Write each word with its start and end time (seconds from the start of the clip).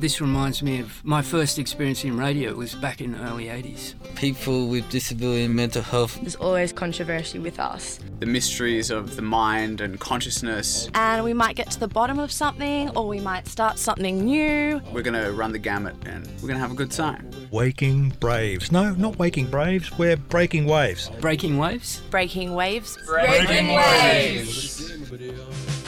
This 0.00 0.20
reminds 0.20 0.62
me 0.62 0.80
of 0.80 1.02
my 1.04 1.22
first 1.22 1.58
experience 1.58 2.04
in 2.04 2.16
radio 2.16 2.54
was 2.54 2.74
back 2.74 3.00
in 3.00 3.12
the 3.12 3.18
early 3.24 3.46
80s. 3.46 3.94
People 4.16 4.68
with 4.68 4.88
disability 4.90 5.44
and 5.44 5.54
mental 5.54 5.82
health. 5.82 6.18
There's 6.20 6.34
always 6.36 6.72
controversy 6.72 7.38
with 7.38 7.58
us. 7.58 8.00
The 8.18 8.26
mysteries 8.26 8.90
of 8.90 9.16
the 9.16 9.22
mind 9.22 9.80
and 9.80 9.98
consciousness. 9.98 10.90
And 10.94 11.24
we 11.24 11.32
might 11.32 11.56
get 11.56 11.70
to 11.70 11.80
the 11.80 11.88
bottom 11.88 12.18
of 12.18 12.32
something 12.32 12.90
or 12.90 13.06
we 13.06 13.20
might 13.20 13.46
start 13.46 13.78
something 13.78 14.24
new. 14.24 14.82
We're 14.92 15.02
going 15.02 15.22
to 15.22 15.32
run 15.32 15.52
the 15.52 15.58
gamut 15.58 15.96
and 16.04 16.26
we're 16.42 16.48
going 16.48 16.54
to 16.54 16.60
have 16.60 16.72
a 16.72 16.74
good 16.74 16.90
time. 16.90 17.30
Waking 17.50 18.10
Braves. 18.20 18.72
No, 18.72 18.92
not 18.94 19.18
Waking 19.18 19.46
Braves. 19.46 19.96
We're 19.96 20.16
Breaking 20.16 20.66
Waves. 20.66 21.10
Breaking 21.20 21.56
waves? 21.56 22.00
Breaking 22.10 22.54
waves. 22.54 22.98
Breaking 23.06 23.68
waves. 23.68 24.90
I'm 24.90 25.83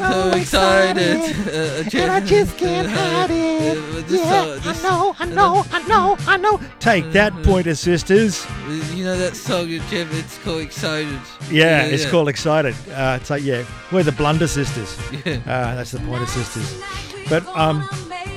so 0.00 0.30
excited. 0.36 1.16
Uh, 1.46 2.00
And 2.00 2.10
I 2.10 2.20
just 2.20 2.56
can't 2.58 2.88
hide 2.88 3.30
it. 3.30 3.78
Yeah, 4.08 4.30
song- 4.30 4.60
this- 4.62 4.84
I 4.84 4.88
know, 4.88 5.14
I 5.18 5.24
know, 5.26 5.64
I 5.72 5.82
know, 5.88 6.16
I 6.26 6.36
know. 6.36 6.60
Take 6.80 7.12
that, 7.12 7.32
Pointer 7.42 7.74
Sisters. 7.74 8.46
You 8.94 9.04
know 9.04 9.16
that 9.18 9.36
song, 9.36 9.68
Geoff? 9.68 10.12
It's 10.18 10.38
called 10.38 10.62
Excited. 10.62 11.20
Yeah, 11.50 11.82
it's 11.84 12.04
yeah. 12.04 12.10
called 12.10 12.28
Excited. 12.28 12.74
Uh, 12.90 13.18
it's 13.20 13.30
like, 13.30 13.42
yeah, 13.42 13.64
we're 13.92 14.02
the 14.02 14.12
Blunder 14.12 14.48
Sisters. 14.48 14.96
Yeah. 15.24 15.34
Uh, 15.46 15.74
that's 15.76 15.90
the 15.92 16.00
Pointer 16.00 16.26
Sisters. 16.26 16.82
But 17.28 17.46
um, 17.56 17.88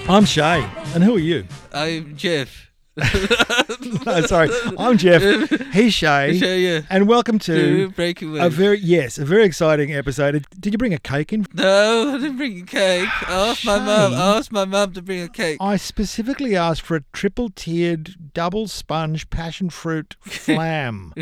I'm 0.10 0.26
Shai. 0.26 0.58
And 0.94 1.04
who 1.04 1.16
are 1.16 1.20
you? 1.20 1.46
I'm 1.74 2.16
Geoff. 2.16 2.70
no, 4.06 4.22
sorry. 4.22 4.50
I'm 4.78 4.98
Geoff. 5.00 5.50
He's 5.74 5.96
Shai. 5.96 6.38
Shai, 6.38 6.46
yeah. 6.54 6.82
And 6.92 7.08
welcome 7.08 7.40
To 7.40 7.90
Breaking 7.90 8.38
a 8.40 8.50
very, 8.50 8.78
yes, 8.78 9.18
a 9.18 9.26
very 9.26 9.46
exciting 9.46 9.92
episode. 9.96 10.46
Did 10.60 10.74
you 10.76 10.78
bring 10.78 10.94
a 10.94 11.00
cake 11.00 11.34
in? 11.34 11.48
No, 11.56 12.10
I 12.14 12.18
didn't 12.20 12.38
bring 12.38 12.62
a 12.62 12.66
cake. 12.66 13.10
I 13.28 13.50
asked 13.50 13.66
my 13.66 13.80
mum. 13.80 14.14
I 14.14 14.38
asked 14.38 14.52
my 14.52 14.66
mum 14.66 14.94
to 14.94 15.02
bring 15.02 15.24
a 15.24 15.28
cake. 15.28 15.58
I 15.60 15.76
specifically 15.78 16.56
asked 16.56 16.84
for 16.84 16.96
a 16.98 17.02
triple 17.14 17.50
tiered, 17.50 18.34
double 18.36 18.68
sponge 18.68 19.28
passion 19.32 19.72
fruit 19.72 20.16
flam. 20.22 21.14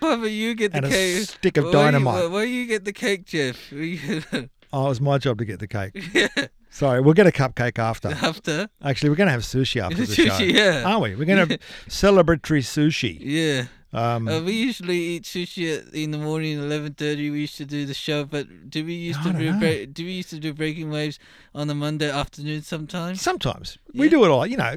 Papa, 0.00 0.30
you 0.30 0.54
get 0.54 0.70
the 0.70 0.76
And 0.76 0.86
a 0.86 0.90
cake. 0.90 1.22
stick 1.24 1.56
of 1.56 1.64
Why 1.64 1.70
you- 1.70 1.76
dynamite. 1.76 2.22
Why, 2.22 2.26
why 2.28 2.42
you 2.44 2.66
get 2.66 2.84
the 2.84 2.92
cake, 2.92 3.24
Geoff? 3.26 3.72
You- 3.72 4.22
Oh, 4.72 4.86
it 4.86 4.90
was 4.90 5.00
my 5.00 5.18
job 5.18 5.38
to 5.38 5.44
get 5.44 5.58
the 5.58 5.66
cake. 5.66 5.90
yeah. 6.14 6.28
Sorry, 6.70 7.00
we'll 7.00 7.14
get 7.14 7.26
a 7.26 7.30
cupcake 7.32 7.78
after. 7.78 8.08
After. 8.22 8.68
Actually, 8.82 9.10
we're 9.10 9.16
going 9.16 9.26
to 9.26 9.32
have 9.32 9.42
sushi 9.42 9.82
after 9.82 9.96
the 9.96 10.02
Sushi, 10.16 10.38
show. 10.38 10.44
yeah. 10.44 10.84
Aren't 10.86 11.02
we? 11.02 11.16
We're 11.16 11.24
going 11.24 11.46
to 11.48 11.54
have 11.54 11.60
celebratory 11.88 12.62
sushi. 12.62 13.18
Yeah. 13.20 13.64
Um, 13.92 14.28
Uh, 14.28 14.40
we 14.40 14.52
usually 14.52 14.98
eat 14.98 15.24
sushi 15.24 15.76
at, 15.76 15.92
in 15.92 16.12
the 16.12 16.18
morning, 16.18 16.60
eleven 16.60 16.94
thirty. 16.94 17.28
We 17.28 17.40
used 17.40 17.56
to 17.56 17.64
do 17.66 17.84
the 17.86 17.94
show, 17.94 18.24
but 18.24 18.70
do 18.70 18.84
we 18.84 18.94
used 18.94 19.20
to 19.24 19.32
do 19.32 19.52
break, 19.58 19.92
do 19.92 20.04
we 20.04 20.12
used 20.12 20.30
to 20.30 20.38
do 20.38 20.54
breaking 20.54 20.90
waves 20.92 21.18
on 21.56 21.68
a 21.68 21.74
Monday 21.74 22.08
afternoon 22.08 22.62
sometimes? 22.62 23.20
sometimes 23.20 23.78
we 23.92 24.08
do 24.08 24.24
it 24.24 24.28
all. 24.30 24.46
You 24.46 24.58
know, 24.58 24.76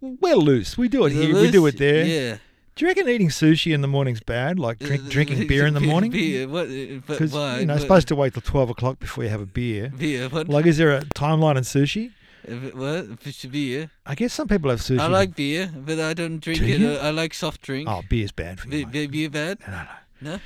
we're 0.00 0.36
loose. 0.36 0.78
We 0.78 0.88
do 0.88 1.04
it 1.06 1.10
The 1.10 1.26
here. 1.26 1.34
We 1.34 1.50
do 1.50 1.66
it 1.66 1.78
there. 1.78 2.04
Yeah. 2.04 2.36
Do 2.78 2.84
you 2.84 2.90
reckon 2.90 3.08
eating 3.08 3.28
sushi 3.28 3.74
in 3.74 3.80
the 3.80 3.88
morning's 3.88 4.20
bad? 4.20 4.60
Like 4.60 4.78
drink, 4.78 5.02
Uh, 5.06 5.08
drinking 5.08 5.46
beer 5.52 5.66
in 5.66 5.74
the 5.74 5.80
morning? 5.80 6.12
Beer. 6.12 6.46
What? 6.46 6.68
uh, 6.68 7.00
But 7.06 7.18
Because 7.18 7.32
you 7.60 7.66
know, 7.66 7.74
What- 7.74 7.82
supposed 7.82 8.06
to 8.08 8.14
wait 8.14 8.34
till 8.34 8.42
twelve 8.42 8.70
o'clock 8.70 9.00
before 9.00 9.24
you 9.24 9.30
have 9.30 9.40
a 9.40 9.46
beer. 9.46 9.90
beer. 9.98 10.28
What? 10.28 10.48
Like, 10.48 10.64
is 10.64 10.76
there 10.76 10.92
a 10.92 11.00
timeline 11.16 11.56
in 11.56 11.64
sushi? 11.64 12.12
Uh, 12.48 12.52
what? 12.78 13.50
Beer. 13.50 13.90
I 14.06 14.14
guess 14.14 14.32
some 14.32 14.46
people 14.46 14.70
have 14.70 14.80
sushi. 14.80 15.00
I 15.00 15.08
like 15.08 15.34
beer, 15.34 15.72
but 15.74 15.98
I 15.98 16.14
don't 16.14 16.38
drink 16.38 16.60
Do 16.60 16.66
it. 16.66 16.78
you? 16.80 16.92
I 16.94 17.10
like 17.10 17.34
soft 17.34 17.62
drink. 17.62 17.88
Oh, 17.90 18.02
beer's 18.08 18.30
bad 18.30 18.60
for 18.60 18.68
you. 18.68 18.86
Be- 18.86 19.00
mate. 19.00 19.10
beer 19.10 19.28
bad? 19.30 19.58
No, 19.66 19.72
no, 19.72 19.82
no. 20.20 20.30
No. 20.34 20.40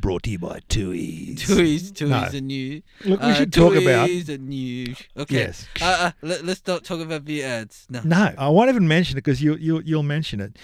Brought 0.00 0.22
to 0.24 0.30
you 0.30 0.38
by 0.40 0.60
Tooheys. 0.68 1.38
Tooheys, 1.40 1.90
Tooheys 1.92 2.32
No. 2.32 2.38
are 2.38 2.40
new. 2.40 2.82
Look, 3.04 3.20
we 3.20 3.26
Uh, 3.30 3.34
should 3.34 3.52
talk 3.52 3.74
about. 3.76 4.08
Tooheys 4.08 4.28
are 4.28 4.38
new. 4.38 4.94
Okay. 5.16 5.34
Yes. 5.36 5.66
Uh, 5.80 5.84
uh, 5.84 6.10
let, 6.22 6.44
let's 6.44 6.62
not 6.66 6.84
talk 6.84 7.00
about 7.00 7.24
beer 7.24 7.46
ads. 7.46 7.86
No. 7.90 8.00
No, 8.04 8.32
I 8.38 8.48
won't 8.48 8.68
even 8.68 8.86
mention 8.88 9.16
it 9.16 9.22
because 9.24 9.40
you 9.42 9.54
you 9.56 9.80
you'll 9.84 10.02
mention 10.16 10.40
it. 10.40 10.56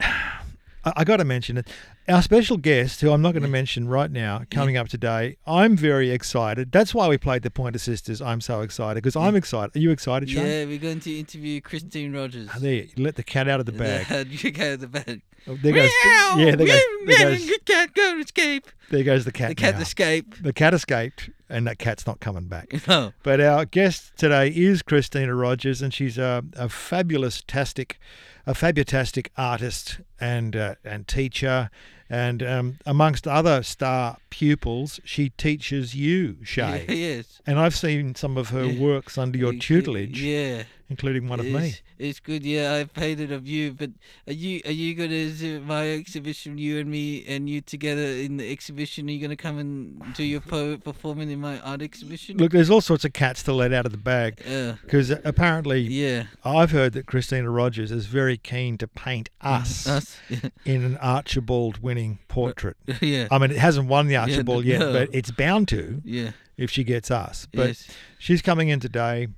I, 0.00 0.92
I 0.96 1.04
got 1.04 1.18
to 1.18 1.24
mention 1.24 1.58
it. 1.58 1.68
Our 2.08 2.22
special 2.22 2.56
guest, 2.56 3.00
who 3.02 3.12
I'm 3.12 3.22
not 3.22 3.32
going 3.32 3.42
to 3.42 3.48
mention 3.48 3.86
right 3.86 4.10
now, 4.10 4.42
coming 4.50 4.76
up 4.76 4.88
today. 4.88 5.36
I'm 5.46 5.76
very 5.76 6.10
excited. 6.10 6.72
That's 6.72 6.94
why 6.94 7.06
we 7.08 7.18
played 7.18 7.42
the 7.42 7.50
Pointer 7.50 7.78
Sisters. 7.78 8.20
I'm 8.22 8.40
so 8.40 8.62
excited 8.62 8.96
because 8.96 9.14
I'm 9.14 9.36
excited. 9.36 9.76
Are 9.76 9.78
you 9.78 9.90
excited, 9.90 10.28
Sean? 10.30 10.44
Yeah, 10.46 10.64
we're 10.64 10.78
going 10.78 11.00
to 11.00 11.18
interview 11.18 11.60
Christine 11.60 12.12
Rogers. 12.14 12.48
Ah, 12.52 12.58
There, 12.58 12.72
you 12.74 12.88
let 12.96 13.16
the 13.16 13.22
cat 13.22 13.46
out 13.48 13.60
of 13.60 13.66
the 13.66 13.72
bag. 13.72 14.28
you 14.28 14.50
go 14.50 14.76
the 14.76 14.88
bag. 14.88 15.22
Oh, 15.46 15.56
there 15.62 15.72
goes. 15.72 15.90
Yeah, 16.04 16.54
there 16.56 16.66
goes. 16.66 16.80
There 17.06 17.18
goes, 17.30 17.46
The 17.46 17.58
cat 17.64 17.94
go 17.94 18.18
escape. 18.18 18.66
there 18.90 19.04
goes 19.04 19.24
the 19.24 19.32
cat. 19.32 19.50
The 19.50 19.54
cat 19.54 19.74
now. 19.76 19.80
escape. 19.82 20.34
The 20.42 20.52
cat 20.52 20.74
escaped, 20.74 21.30
and 21.48 21.66
that 21.66 21.78
cat's 21.78 22.06
not 22.06 22.20
coming 22.20 22.44
back. 22.46 22.72
No. 22.88 23.12
But 23.22 23.40
our 23.40 23.64
guest 23.64 24.12
today 24.16 24.48
is 24.48 24.82
Christina 24.82 25.34
Rogers, 25.34 25.80
and 25.80 25.94
she's 25.94 26.18
a, 26.18 26.44
a 26.54 26.68
fabulous 26.68 27.42
tastic, 27.46 27.98
a 28.46 28.52
fabutastic 28.54 29.28
artist 29.36 30.00
and 30.20 30.56
uh, 30.56 30.74
and 30.84 31.06
teacher, 31.06 31.70
and 32.08 32.42
um, 32.42 32.78
amongst 32.86 33.26
other 33.28 33.62
star 33.62 34.16
pupils, 34.30 34.98
she 35.04 35.30
teaches 35.30 35.94
you, 35.94 36.38
Shai. 36.44 36.84
yes. 36.88 37.40
And 37.46 37.58
I've 37.58 37.74
seen 37.76 38.14
some 38.14 38.36
of 38.36 38.48
her 38.50 38.64
Yeah. 38.64 38.80
works 38.80 39.16
under 39.18 39.38
your 39.38 39.52
tutelage, 39.52 40.20
Yeah. 40.22 40.64
Including 40.90 41.28
one 41.28 41.40
of 41.40 41.46
me. 41.46 41.68
It's, 41.68 41.82
it's 41.98 42.20
good. 42.20 42.44
Yeah, 42.44 42.74
I 42.74 42.84
painted 42.84 43.32
of 43.32 43.46
you, 43.46 43.72
but 43.72 43.90
are 44.26 44.32
you 44.32 44.60
are 44.66 44.72
you 44.72 44.94
going 44.94 45.10
to 45.10 45.16
exhibit 45.16 45.66
my 45.66 45.88
exhibition? 45.90 46.58
You 46.58 46.78
and 46.80 46.90
me 46.90 47.24
and 47.26 47.48
you 47.48 47.60
together 47.62 48.02
in 48.02 48.36
the 48.36 48.50
exhibition. 48.50 49.08
Are 49.08 49.12
you 49.12 49.20
going 49.20 49.30
to 49.30 49.36
come 49.36 49.58
and 49.58 50.14
do 50.14 50.24
your 50.24 50.40
poet 50.40 50.84
performing 50.84 51.30
in 51.30 51.40
my 51.40 51.58
art 51.60 51.80
exhibition? 51.80 52.36
Look, 52.36 52.52
there's 52.52 52.68
all 52.70 52.80
sorts 52.80 53.04
of 53.04 53.12
cats 53.12 53.42
to 53.44 53.52
let 53.52 53.72
out 53.72 53.86
of 53.86 53.92
the 53.92 53.98
bag 53.98 54.42
Uh, 54.46 54.74
because 54.82 55.10
apparently 55.10 55.80
yeah. 55.80 56.24
I've 56.44 56.72
heard 56.72 56.92
that 56.94 57.06
Christina 57.06 57.48
Rogers 57.50 57.90
is 57.92 58.06
very 58.06 58.36
keen 58.36 58.76
to 58.78 58.88
paint 58.88 59.30
us 59.40 59.86
Us. 59.86 60.18
in 60.64 60.82
an 60.84 60.96
Archibald 60.98 61.78
winning 61.78 62.18
portrait. 62.28 62.76
yeah. 63.00 63.28
I 63.30 63.38
mean, 63.38 63.50
it 63.52 63.58
hasn't 63.58 63.88
won 63.88 64.06
the 64.08 64.14
Yeah, 64.14 64.22
Archibald 64.22 64.64
no. 64.64 64.70
yet, 64.70 64.92
but 64.92 65.08
it's 65.14 65.30
bound 65.30 65.68
to 65.68 66.02
yeah. 66.04 66.32
if 66.56 66.70
she 66.70 66.82
gets 66.82 67.10
us. 67.10 67.46
But 67.54 67.68
yes. 67.68 67.88
she's 68.18 68.42
coming 68.42 68.68
in 68.68 68.80
today. 68.80 69.28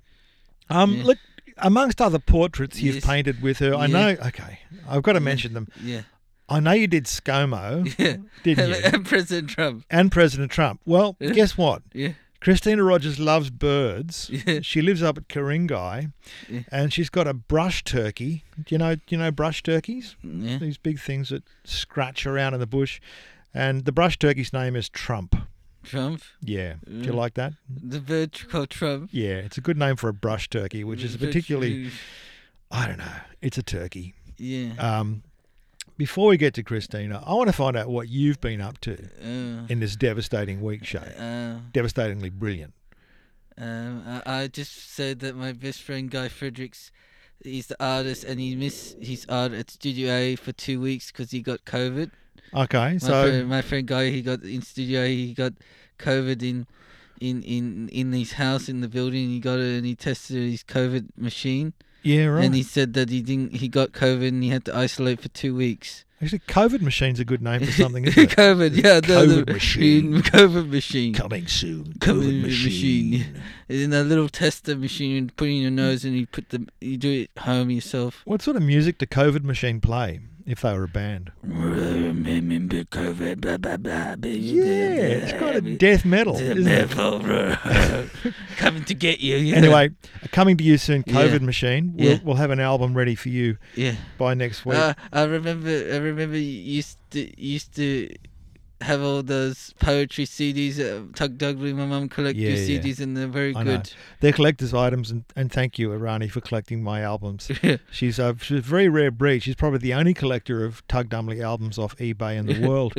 Um, 0.71 0.95
Yeah. 0.95 1.05
look, 1.05 1.19
amongst 1.59 2.01
other 2.01 2.19
portraits 2.19 2.81
you've 2.81 3.03
painted 3.05 3.43
with 3.43 3.59
her, 3.59 3.75
I 3.75 3.87
Yeah. 3.87 3.87
know. 3.87 4.09
Okay, 4.27 4.59
I've 4.89 5.03
got 5.03 5.13
to 5.15 5.21
mention 5.21 5.55
them. 5.55 5.69
Yeah. 5.83 6.03
I 6.49 6.61
know 6.61 6.73
you 6.73 6.87
did 6.87 7.05
ScoMo, 7.07 7.87
Yeah. 7.99 8.17
didn't 8.43 8.69
you? 8.71 8.75
and 8.85 9.05
President 9.07 9.51
Trump. 9.51 9.85
and 9.91 10.11
President 10.13 10.51
Trump. 10.51 10.81
Well, 10.85 11.17
Yeah. 11.21 11.31
guess 11.31 11.57
what? 11.57 11.83
Yeah. 11.95 12.13
Christina 12.41 12.83
Rogers 12.83 13.19
loves 13.21 13.51
birds. 13.51 14.29
Yeah. 14.47 14.59
She 14.63 14.83
lives 14.83 15.03
up 15.03 15.17
at 15.17 15.29
Ku-ring-gai, 15.29 16.09
Yeah. 16.49 16.61
and 16.73 16.93
she's 16.93 17.09
got 17.09 17.27
a 17.29 17.33
brush 17.35 17.85
turkey. 17.85 18.45
Do 18.57 18.75
you 18.75 18.79
know? 18.79 18.97
Do 18.97 19.03
you 19.09 19.19
know 19.19 19.31
brush 19.31 19.63
turkeys? 19.63 20.17
Yeah. 20.23 20.59
These 20.59 20.77
big 20.79 20.99
things 20.99 21.29
that 21.29 21.45
scratch 21.65 22.27
around 22.27 22.55
in 22.55 22.61
the 22.61 22.67
bush. 22.67 23.01
And 23.55 23.85
the 23.85 23.93
brush 23.93 24.19
turkey's 24.19 24.53
name 24.53 24.75
is 24.77 24.89
Trump. 24.89 25.37
Trump. 25.83 26.23
Yeah. 26.41 26.75
Do 26.87 26.93
you 26.93 27.13
Mm. 27.13 27.15
like 27.15 27.35
that? 27.35 27.55
The 27.69 28.01
bird 28.01 28.49
called 28.49 28.71
Trump. 28.71 29.11
Yeah, 29.13 29.37
it's 29.37 29.59
a 29.59 29.61
good 29.61 29.77
name 29.77 29.97
for 29.97 30.09
a 30.09 30.13
brush 30.15 30.49
turkey, 30.49 30.85
which 30.85 31.03
is 31.03 31.17
particularly, 31.17 31.91
I 32.71 32.87
don't 32.87 32.99
know, 32.99 33.17
it's 33.41 33.59
a 33.59 33.63
turkey. 33.63 34.15
Yeah. 34.39 34.73
Um, 34.79 35.23
before 35.97 36.29
we 36.29 36.37
get 36.37 36.55
to 36.55 36.63
Christina, 36.63 37.23
I 37.27 37.35
want 37.35 37.49
to 37.49 37.53
find 37.53 37.77
out 37.77 37.89
what 37.89 38.09
you've 38.09 38.41
been 38.41 38.61
up 38.61 38.79
to 38.81 38.95
Uh, 39.23 39.67
in 39.69 39.81
this 39.81 39.95
devastating 39.97 40.61
week 40.63 40.85
show. 40.85 40.99
uh, 41.01 41.59
Devastatingly 41.73 42.31
brilliant. 42.31 42.73
Um, 43.59 44.03
I, 44.07 44.23
I 44.43 44.49
just 44.49 44.91
said 44.95 45.21
that 45.21 45.37
my 45.37 45.53
best 45.53 45.83
friend 45.83 46.11
Guy 46.11 46.29
Fredericks, 46.29 46.91
he's 47.45 47.67
the 47.67 47.77
artist, 47.85 48.25
and 48.25 48.41
he 48.41 48.57
missed 48.57 48.97
his 49.03 49.27
art 49.29 49.53
at 49.53 49.71
Studio 49.71 50.11
A 50.13 50.37
for 50.37 50.53
two 50.53 50.81
weeks 50.81 51.13
because 51.13 51.31
he 51.33 51.43
got 51.43 51.65
COVID. 51.67 52.11
Okay, 52.55 52.93
My, 52.93 52.99
so 52.99 53.29
friend, 53.29 53.49
my 53.49 53.63
friend 53.63 53.87
Guy, 53.87 54.11
he 54.11 54.23
got 54.23 54.43
in 54.43 54.63
Studio 54.63 55.07
he 55.07 55.33
got 55.33 55.55
COVID 55.99 56.43
in, 56.43 56.67
in, 57.21 57.43
in, 57.43 57.89
in 57.89 58.13
his 58.13 58.33
house 58.33 58.69
in 58.69 58.81
the 58.81 58.89
building. 58.89 59.29
He 59.29 59.41
got 59.41 59.59
it 59.59 59.77
and 59.77 59.87
he 59.87 59.95
tested 59.95 60.51
his 60.51 60.63
COVID 60.63 61.09
machine, 61.17 61.73
yeah, 62.03 62.27
right. 62.27 62.45
and 62.45 62.55
he 62.55 62.63
said 62.63 62.95
that 62.95 63.11
he 63.11 63.23
didn't. 63.23 63.57
He 63.57 63.69
got 63.69 63.93
COVID 63.93 64.29
and 64.29 64.43
he 64.43 64.51
had 64.51 64.65
to 64.67 64.77
isolate 64.77 65.21
for 65.21 65.29
two 65.29 65.55
weeks. 65.55 66.05
Actually, 66.23 66.39
COVID 66.41 66.83
machine's 66.83 67.19
a 67.19 67.25
good 67.25 67.43
name 67.43 67.65
for 67.65 67.73
something, 67.83 68.05
isn't 68.05 68.23
it? 68.23 68.31
COVID, 68.31 68.77
yeah, 68.77 69.01
the, 69.01 69.07
COVID 69.09 69.47
the 69.47 69.53
machine. 69.55 70.13
COVID 70.23 70.69
machine. 70.69 71.15
Coming 71.15 71.49
soon. 71.49 71.95
COVID 71.95 72.23
COVID 72.23 72.43
machine. 72.43 73.11
machine. 73.11 73.43
in 73.69 73.93
a 73.93 74.05
little 74.05 74.29
tester 74.29 74.77
machine 74.77 75.11
you 75.11 75.27
put 75.37 75.49
in 75.49 75.57
your 75.57 75.73
nose 75.73 76.05
and 76.05 76.15
you 76.15 76.27
put 76.27 76.51
the 76.51 76.67
you 76.81 76.97
do 76.97 77.23
it 77.23 77.43
home 77.43 77.71
yourself. 77.71 78.23
What 78.25 78.41
sort 78.41 78.57
of 78.57 78.63
music 78.63 78.99
did 78.99 79.11
COVID 79.11 79.43
machine 79.43 79.81
play 79.81 80.21
if 80.47 80.63
they 80.63 80.73
were 80.73 80.85
a 80.85 80.89
band? 80.89 81.33
Yeah, 81.45 81.55
it's 85.23 85.33
kind 85.33 85.57
of 85.57 85.79
death 85.79 86.05
metal, 86.05 86.37
isn't 86.37 86.67
it? 86.67 86.91
coming 88.57 88.85
to 88.85 88.95
get 88.95 89.21
you. 89.21 89.37
Yeah. 89.37 89.57
Anyway, 89.57 89.91
coming 90.31 90.57
to 90.57 90.65
you 90.65 90.79
soon, 90.79 91.05
Yeah. 91.07 91.15
COVID 91.15 91.41
Machine. 91.43 91.95
We'll, 91.97 92.11
Yeah. 92.13 92.19
we'll 92.25 92.37
have 92.37 92.51
an 92.51 92.61
album 92.61 92.95
ready 92.95 93.15
for 93.15 93.29
you 93.29 93.59
yeah. 93.75 93.95
by 94.19 94.35
next 94.35 94.65
week. 94.65 94.79
Uh, 94.79 94.95
I 95.13 95.25
remember. 95.25 95.69
I 95.71 95.97
remember 95.99 96.37
you 96.37 96.43
used 96.43 96.99
to 97.11 97.21
you 97.21 97.53
used 97.53 97.75
to 97.77 98.09
have 98.83 99.03
all 99.03 99.23
those 99.23 99.75
poetry 99.81 100.25
CDs. 100.27 100.79
Uh, 100.79 101.07
Tug 101.15 101.39
Dumbly, 101.39 101.73
my 101.73 101.87
mum 101.87 102.09
collected 102.09 102.41
Yeah, 102.43 102.51
yeah. 102.51 102.81
CDs, 102.81 103.01
and 103.01 103.17
they're 103.17 103.27
very 103.27 103.55
I 103.57 103.63
know. 103.63 103.77
good. 103.79 103.93
They're 104.21 104.33
collector's 104.33 104.75
items, 104.75 105.11
and, 105.11 105.25
and 105.37 105.51
thank 105.51 105.79
you, 105.79 105.89
Irani, 105.91 106.31
for 106.31 106.41
collecting 106.41 106.83
my 106.83 107.01
albums. 107.03 107.51
She's 107.91 108.19
a, 108.19 108.37
she's 108.41 108.59
a 108.59 108.61
very 108.61 108.89
rare 108.89 109.11
breed. 109.11 109.43
She's 109.43 109.55
probably 109.55 109.79
the 109.79 109.95
only 109.95 110.15
collector 110.15 110.65
of 110.65 110.87
Tug 110.89 111.09
Dumbly 111.09 111.43
albums 111.43 111.79
off 111.79 111.97
eBay 111.97 112.37
in 112.37 112.47
the 112.47 112.61
world. 112.69 112.95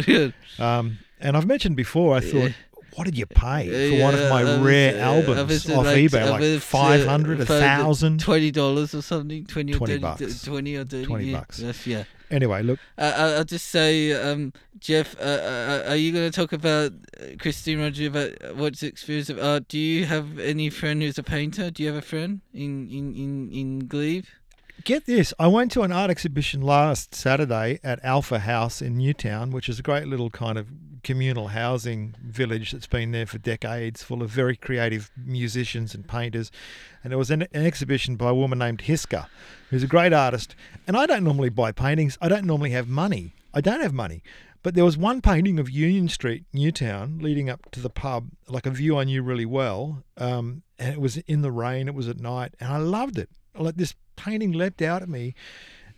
Um, 0.59 1.00
and 1.19 1.38
I've 1.38 1.45
mentioned 1.47 1.75
before, 1.75 2.15
I 2.15 2.19
thought. 2.19 2.51
What 2.95 3.06
did 3.06 3.18
you 3.18 3.25
pay 3.25 3.98
for 3.98 4.04
one 4.04 4.13
of 4.16 4.30
my 4.30 4.62
rare 4.62 4.95
uh, 4.95 5.13
albums 5.13 5.69
off 5.69 5.86
like, 5.86 5.98
eBay? 5.98 6.30
Like 6.30 6.42
was, 6.42 6.57
uh, 6.57 6.60
500, 6.60 7.40
a 7.42 7.45
for 7.45 7.54
the 7.54 7.60
1000 7.60 8.19
twenty 8.19 8.51
dollars 8.51 8.94
or 8.94 9.01
something, 9.01 9.45
twenty 9.45 9.74
or 9.74 9.78
20 9.78 9.94
30, 9.94 10.01
bucks. 10.01 10.44
twenty 10.44 10.75
or 10.75 10.86
thirty. 10.86 11.06
20 11.06 11.25
yeah. 11.25 11.38
bucks. 11.40 11.60
Yes, 11.60 11.88
yeah. 11.88 12.04
Anyway, 12.31 12.63
look, 12.63 12.80
Uh, 12.98 13.13
I- 13.16 13.34
I'll 13.38 13.44
just 13.44 13.68
say, 13.68 14.12
um, 14.13 14.54
Geoff, 14.80 15.16
uh, 15.19 15.24
uh, 15.24 15.84
are 15.90 15.95
you 15.95 16.12
going 16.12 16.30
to 16.30 16.36
talk 16.36 16.51
about 16.51 16.92
uh, 17.22 17.25
Christine 17.40 17.80
Roger 17.80 18.07
about 18.07 18.56
what's 18.56 18.80
the 18.80 18.88
experience 18.88 19.30
of 19.30 19.38
art? 19.38 19.68
Do 19.68 19.78
you 19.78 20.06
have 20.06 20.40
any 20.40 20.69
friend 20.72 21.01
who's 21.04 21.18
a 21.19 21.24
painter? 21.24 21.69
Do 21.69 21.84
you 21.84 21.90
have 21.90 21.98
a 21.98 22.01
friend 22.06 22.42
in 22.54 22.90
in 22.90 23.13
in 23.16 23.51
in 23.51 23.88
Glebe? 23.88 24.25
Get 24.83 25.06
this. 25.06 25.33
I 25.39 25.47
went 25.47 25.71
to 25.74 25.81
an 25.81 25.91
art 25.91 26.12
exhibition 26.12 26.62
last 26.62 27.15
Saturday 27.15 27.80
at 27.83 28.03
Alpha 28.03 28.39
House 28.39 28.81
in 28.81 28.97
Newtown, 28.97 29.51
which 29.51 29.69
is 29.69 29.80
a 29.80 29.83
great 29.83 30.07
little 30.07 30.30
kind 30.30 30.57
of 30.57 30.68
communal 31.03 31.50
housing 31.50 32.15
village 32.24 32.71
that's 32.71 32.88
been 32.88 33.12
there 33.12 33.25
for 33.25 33.38
decades, 33.38 34.03
full 34.03 34.21
of 34.21 34.30
very 34.30 34.56
creative 34.56 35.09
musicians 35.18 35.94
and 35.94 36.07
painters. 36.07 36.51
And 37.03 37.12
there 37.12 37.18
was 37.18 37.31
an, 37.31 37.44
an 37.53 37.65
exhibition 37.65 38.15
by 38.15 38.30
a 38.30 38.35
woman 38.35 38.59
named 38.59 38.81
Hiska, 38.81 39.27
who's 39.69 39.83
a 39.83 39.88
great 39.88 40.13
artist. 40.13 40.56
And 40.88 40.97
I 40.97 41.06
don't 41.06 41.24
normally 41.24 41.50
buy 41.50 41.71
paintings, 41.71 42.18
I 42.21 42.30
don't 42.30 42.45
normally 42.45 42.71
have 42.71 42.88
money. 42.88 43.33
I 43.53 43.62
don't 43.62 43.81
have 43.81 43.94
money. 43.94 44.21
But 44.63 44.75
there 44.75 44.85
was 44.85 44.97
one 44.97 45.21
painting 45.21 45.59
of 45.59 45.69
Union 45.69 46.07
Street, 46.07 46.45
Newtown, 46.53 47.19
leading 47.19 47.50
up 47.50 47.69
to 47.71 47.81
the 47.81 47.89
pub, 47.89 48.30
like 48.47 48.65
a 48.65 48.71
view 48.71 48.97
I 48.97 49.03
knew 49.03 49.21
really 49.21 49.45
well. 49.45 50.03
Um, 50.18 50.63
and 50.80 50.94
it 50.94 51.01
was 51.01 51.18
in 51.18 51.41
the 51.41 51.51
rain, 51.51 51.88
it 51.88 51.94
was 51.94 52.07
at 52.07 52.19
night, 52.19 52.56
and 52.59 52.71
I 52.71 52.77
loved 52.77 53.18
it. 53.18 53.30
Like 53.56 53.75
this 53.75 53.94
painting 54.15 54.51
leapt 54.51 54.81
out 54.81 55.01
at 55.01 55.10
me, 55.10 55.33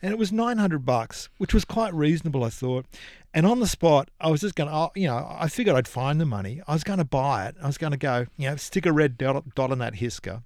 and 0.01 0.11
it 0.11 0.17
was 0.17 0.31
900 0.31 0.85
bucks, 0.85 1.29
which 1.37 1.53
was 1.53 1.65
quite 1.65 1.93
reasonable, 1.93 2.43
I 2.43 2.49
thought. 2.49 2.85
And 3.33 3.45
on 3.45 3.59
the 3.59 3.67
spot, 3.67 4.09
I 4.19 4.29
was 4.29 4.41
just 4.41 4.55
going 4.55 4.69
to, 4.69 4.99
you 4.99 5.07
know, 5.07 5.27
I 5.29 5.47
figured 5.49 5.75
I'd 5.75 5.87
find 5.87 6.21
the 6.21 6.25
money. 6.25 6.61
I 6.67 6.73
was 6.73 6.83
going 6.83 6.99
to 6.99 7.05
buy 7.05 7.47
it. 7.47 7.55
I 7.61 7.67
was 7.67 7.77
going 7.77 7.91
to 7.91 7.97
go, 7.97 8.27
you 8.37 8.49
know, 8.49 8.55
stick 8.55 8.85
a 8.85 8.93
red 8.93 9.17
dot, 9.17 9.43
dot 9.55 9.71
on 9.71 9.79
that 9.79 9.95
Hiska. 9.95 10.43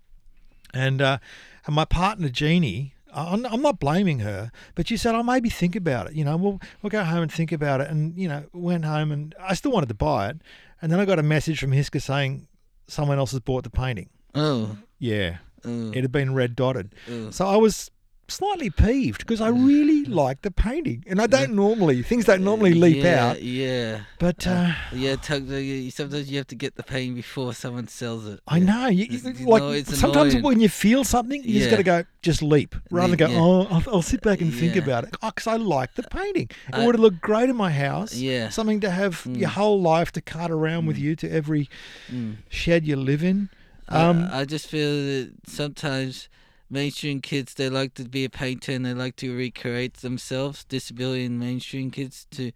And, 0.74 1.02
uh, 1.02 1.18
and 1.66 1.76
my 1.76 1.86
partner, 1.86 2.30
Jeannie, 2.30 2.94
I'm, 3.14 3.46
I'm 3.46 3.62
not 3.62 3.80
blaming 3.80 4.20
her, 4.20 4.52
but 4.76 4.88
she 4.88 4.98
said, 4.98 5.16
"Oh, 5.16 5.24
maybe 5.24 5.50
think 5.50 5.76
about 5.76 6.08
it. 6.08 6.14
You 6.14 6.24
know, 6.24 6.38
we'll 6.38 6.62
we'll 6.82 6.92
go 6.92 7.04
home 7.04 7.24
and 7.24 7.32
think 7.32 7.52
about 7.52 7.82
it." 7.82 7.90
And 7.90 8.16
you 8.16 8.28
know, 8.28 8.46
went 8.54 8.86
home 8.86 9.12
and 9.12 9.34
I 9.40 9.56
still 9.56 9.72
wanted 9.72 9.90
to 9.90 9.96
buy 9.96 10.30
it, 10.30 10.38
and 10.82 10.92
then 10.92 11.00
I 11.00 11.06
got 11.06 11.18
a 11.18 11.24
message 11.24 11.60
from 11.60 11.72
Hiska 11.72 12.02
saying 12.02 12.48
someone 12.88 13.18
else 13.18 13.32
has 13.32 13.40
bought 13.40 13.64
the 13.64 13.70
painting. 13.72 14.10
Oh, 14.36 14.78
Yeah, 15.00 15.38
oh, 15.66 15.92
it 15.94 16.02
had 16.04 16.12
been 16.12 16.34
red 16.34 16.56
dotted. 16.56 16.94
oh. 17.12 17.30
So 17.32 17.46
I 17.48 17.56
was 17.58 17.92
slightly 18.28 18.70
peeved 18.70 19.18
because 19.26 19.42
I 19.42 19.48
really 19.48 20.04
liked 20.06 20.44
the 20.44 20.52
painting, 20.52 21.04
and 21.08 21.20
I 21.20 21.26
don't 21.26 21.54
normally 21.56 22.04
things 22.04 22.26
don't 22.26 22.44
normally 22.44 22.76
leap 22.76 23.04
yeah, 23.04 23.26
out, 23.30 23.42
Yeah, 23.42 24.02
but 24.20 24.46
uh, 24.46 24.74
yeah. 24.94 25.16
Sometimes 25.20 26.30
you 26.32 26.38
have 26.38 26.46
to 26.48 26.56
get 26.56 26.76
the 26.76 26.84
painting 26.84 27.16
before 27.16 27.54
someone 27.56 27.88
sells 27.88 28.28
it. 28.28 28.40
I 28.48 28.60
know. 28.60 28.86
You, 28.88 29.06
It's- 29.06 29.24
like 29.42 29.64
it's 29.64 29.98
sometimes 29.98 30.34
annoying. 30.36 30.44
when 30.44 30.60
you 30.60 30.70
feel 30.70 31.04
something, 31.04 31.44
you 31.44 31.58
just 31.60 31.72
got 31.72 31.78
to 31.78 31.84
go, 31.84 32.04
just 32.22 32.44
leap, 32.44 32.76
rather 32.92 33.16
than 33.16 33.20
Leap, 33.20 33.20
go, 33.20 33.34
yeah. 33.34 33.40
oh, 33.42 33.68
I'll, 33.72 33.96
I'll 33.96 34.02
sit 34.04 34.22
back 34.22 34.42
and 34.42 34.54
think 34.54 34.76
about 34.76 35.06
it. 35.06 35.16
Oh, 35.24 35.32
because 35.34 35.48
I 35.48 35.56
like 35.56 35.96
the 35.96 36.04
painting. 36.04 36.50
It 36.68 36.76
I- 36.76 36.86
would 36.86 36.96
have 36.96 37.02
looked 37.02 37.22
great 37.22 37.50
in 37.50 37.56
my 37.56 37.72
house. 37.72 38.14
Yeah. 38.14 38.50
Something 38.50 38.80
to 38.82 38.92
have 38.92 39.24
Mm. 39.24 39.38
your 39.40 39.50
whole 39.50 39.82
life 39.82 40.12
to 40.12 40.22
cart 40.22 40.52
around 40.52 40.86
with 40.86 41.00
you 41.00 41.16
to 41.16 41.30
every 41.32 41.68
Mm. 42.12 42.36
shed 42.50 42.86
you 42.86 42.96
live 42.96 43.24
in. 43.24 43.50
I- 43.90 44.04
Um, 44.04 44.30
I, 44.32 44.46
just 44.46 44.68
feel 44.68 44.90
that 44.92 45.34
sometimes 45.48 46.30
mainstream 46.70 47.22
kids 47.22 47.56
they 47.56 47.70
like 47.70 47.96
to 47.96 48.04
be 48.06 48.24
a 48.24 48.30
painter 48.30 48.72
and 48.72 48.86
they 48.86 48.94
like 48.94 49.16
to 49.18 49.36
recreate 49.36 49.96
themselves. 49.96 50.64
Disability 50.66 51.26
and 51.26 51.40
mainstream 51.40 51.90
kids 51.92 52.28
to 52.32 52.52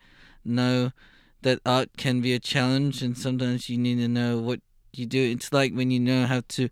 know 0.45 0.91
that 1.41 1.59
art 1.65 1.89
can 1.97 2.21
be 2.21 2.33
a 2.33 2.39
challenge, 2.39 3.01
and 3.01 3.17
sometimes 3.17 3.69
you 3.69 3.77
need 3.77 3.95
to 3.95 4.07
know 4.07 4.37
what 4.37 4.61
you 4.93 5.05
do. 5.05 5.21
It's 5.31 5.51
like 5.51 5.73
when 5.73 5.91
you 5.91 5.99
know 5.99 6.25
how 6.25 6.41
to 6.49 6.69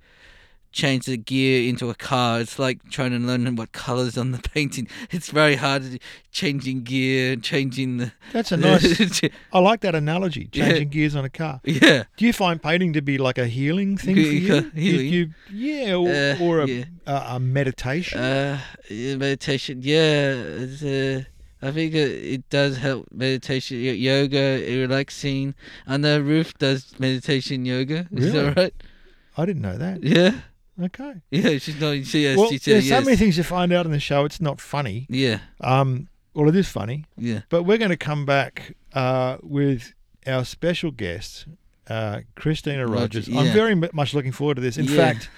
change 0.71 1.05
the 1.05 1.17
gear 1.17 1.67
into 1.69 1.89
a 1.89 1.95
car. 1.95 2.39
It's 2.39 2.57
like 2.57 2.89
trying 2.89 3.11
to 3.11 3.17
learn 3.19 3.55
what 3.55 3.71
colors 3.71 4.17
on 4.17 4.31
the 4.31 4.37
painting. 4.53 4.87
It's 5.11 5.29
very 5.29 5.55
hard 5.55 5.99
changing 6.31 6.83
gear, 6.83 7.35
changing 7.35 7.97
the. 7.97 8.11
That's 8.33 8.51
a 8.51 8.57
nice. 8.69 9.21
I 9.53 9.59
like 9.59 9.81
that 9.81 9.95
analogy. 9.95 10.49
Yeah. 10.53 10.65
Changing 10.69 10.89
gears 10.89 11.15
on 11.15 11.25
a 11.25 11.29
car. 11.29 11.61
yeah. 11.65 12.03
Do 12.17 12.25
you 12.25 12.33
find 12.33 12.61
painting 12.61 12.93
to 12.93 13.01
be 13.01 13.17
like 13.17 13.37
a 13.37 13.47
healing 13.47 13.97
thing 13.97 14.15
for 14.15 14.21
you? 14.21 14.29
he- 14.29 14.45
You- 14.47 14.71
healing. 14.99 15.07
you- 15.07 15.33
yeah, 15.51 15.93
or, 15.95 16.09
Uh, 16.09 16.37
or 16.45 16.59
a, 16.61 16.67
yeah. 16.67 16.83
a, 17.07 17.35
a 17.35 17.39
meditation. 17.39 18.19
Uh, 18.19 18.59
yeah, 18.89 19.15
meditation. 19.15 19.79
Yeah, 19.81 20.65
uh, 20.83 21.21
I 21.63 21.71
think 21.71 21.93
it, 21.93 22.09
it 22.35 22.49
does 22.49 22.77
help 22.77 23.07
meditation, 23.11 23.77
yoga, 23.79 24.63
relaxing. 24.67 25.53
I 25.85 25.97
know 25.97 26.19
Ruth 26.19 26.57
does 26.57 26.97
meditation 26.97 27.65
yoga. 27.65 28.07
Is 28.11 28.33
Really? 28.33 28.45
that 28.49 28.57
right? 28.57 28.73
I 29.37 29.45
didn't 29.45 29.61
know 29.61 29.77
that. 29.77 30.01
Yeah, 30.03 30.41
Okay. 30.81 31.13
yeah. 31.31 31.57
She's 31.57 31.79
not. 31.79 32.05
She, 32.05 32.23
yes, 32.23 32.37
well, 32.37 32.49
she 32.49 32.57
said 32.57 32.73
there's 32.75 32.89
yes. 32.89 32.99
so 32.99 33.05
many 33.05 33.17
things 33.17 33.37
you 33.37 33.43
find 33.43 33.71
out 33.73 33.85
in 33.85 33.91
the 33.91 33.99
show. 33.99 34.25
It's 34.25 34.41
not 34.41 34.59
funny. 34.61 35.05
Yeah, 35.09 35.39
Um, 35.61 36.07
well, 36.33 36.47
it 36.49 36.55
is 36.55 36.67
funny, 36.69 37.05
yeah. 37.17 37.41
but 37.49 37.63
we're 37.63 37.77
going 37.77 37.91
to 37.91 37.97
come 37.97 38.25
back 38.25 38.75
uh, 38.93 39.37
with 39.43 39.93
our 40.25 40.45
special 40.45 40.91
guest, 40.91 41.45
uh, 41.89 42.21
Christina 42.35 42.85
Roger, 42.87 43.19
Rogers. 43.19 43.27
I'm 43.29 43.51
very 43.53 43.75
much 43.75 44.13
looking 44.13 44.31
forward 44.31 44.55
to 44.55 44.61
this. 44.61 44.77
In 44.77 44.85
Yeah. 44.85 44.95
fact, 44.95 45.29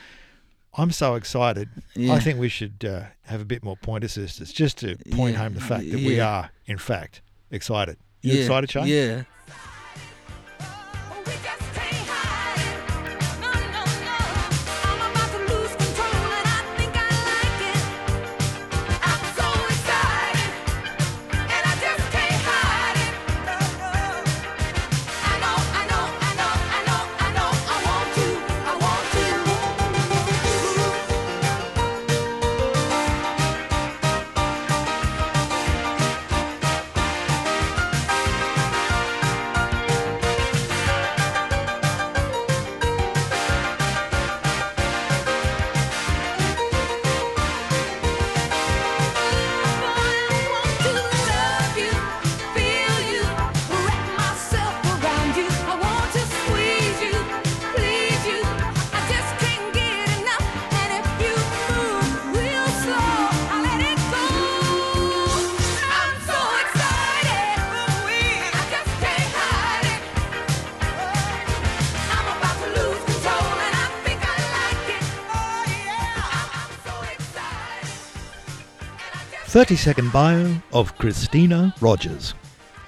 I'm 0.76 0.92
so 0.92 1.16
excited. 1.16 1.70
yeah. 1.96 2.14
I 2.14 2.20
think 2.20 2.40
we 2.40 2.50
should 2.50 2.86
uh, 2.86 3.06
have 3.24 3.42
a 3.42 3.46
bit 3.46 3.64
more 3.64 3.76
Pointer 3.78 4.08
Sisters 4.08 4.52
just 4.54 4.78
to 4.80 4.98
point 5.12 5.34
Yeah, 5.34 5.44
home 5.44 5.54
the 5.56 5.62
fact 5.62 5.90
that 5.92 6.00
we 6.00 6.20
are, 6.20 6.52
in 6.68 6.78
fact, 6.78 7.22
excited. 7.52 7.98
You 8.22 8.34
yeah. 8.36 8.40
excited, 8.42 8.72
Shane? 8.72 8.88
Yeah. 8.88 9.24
30 79.54 79.76
second 79.76 80.12
bio 80.12 80.52
of 80.72 80.98
Christina 80.98 81.76
Rogers. 81.80 82.34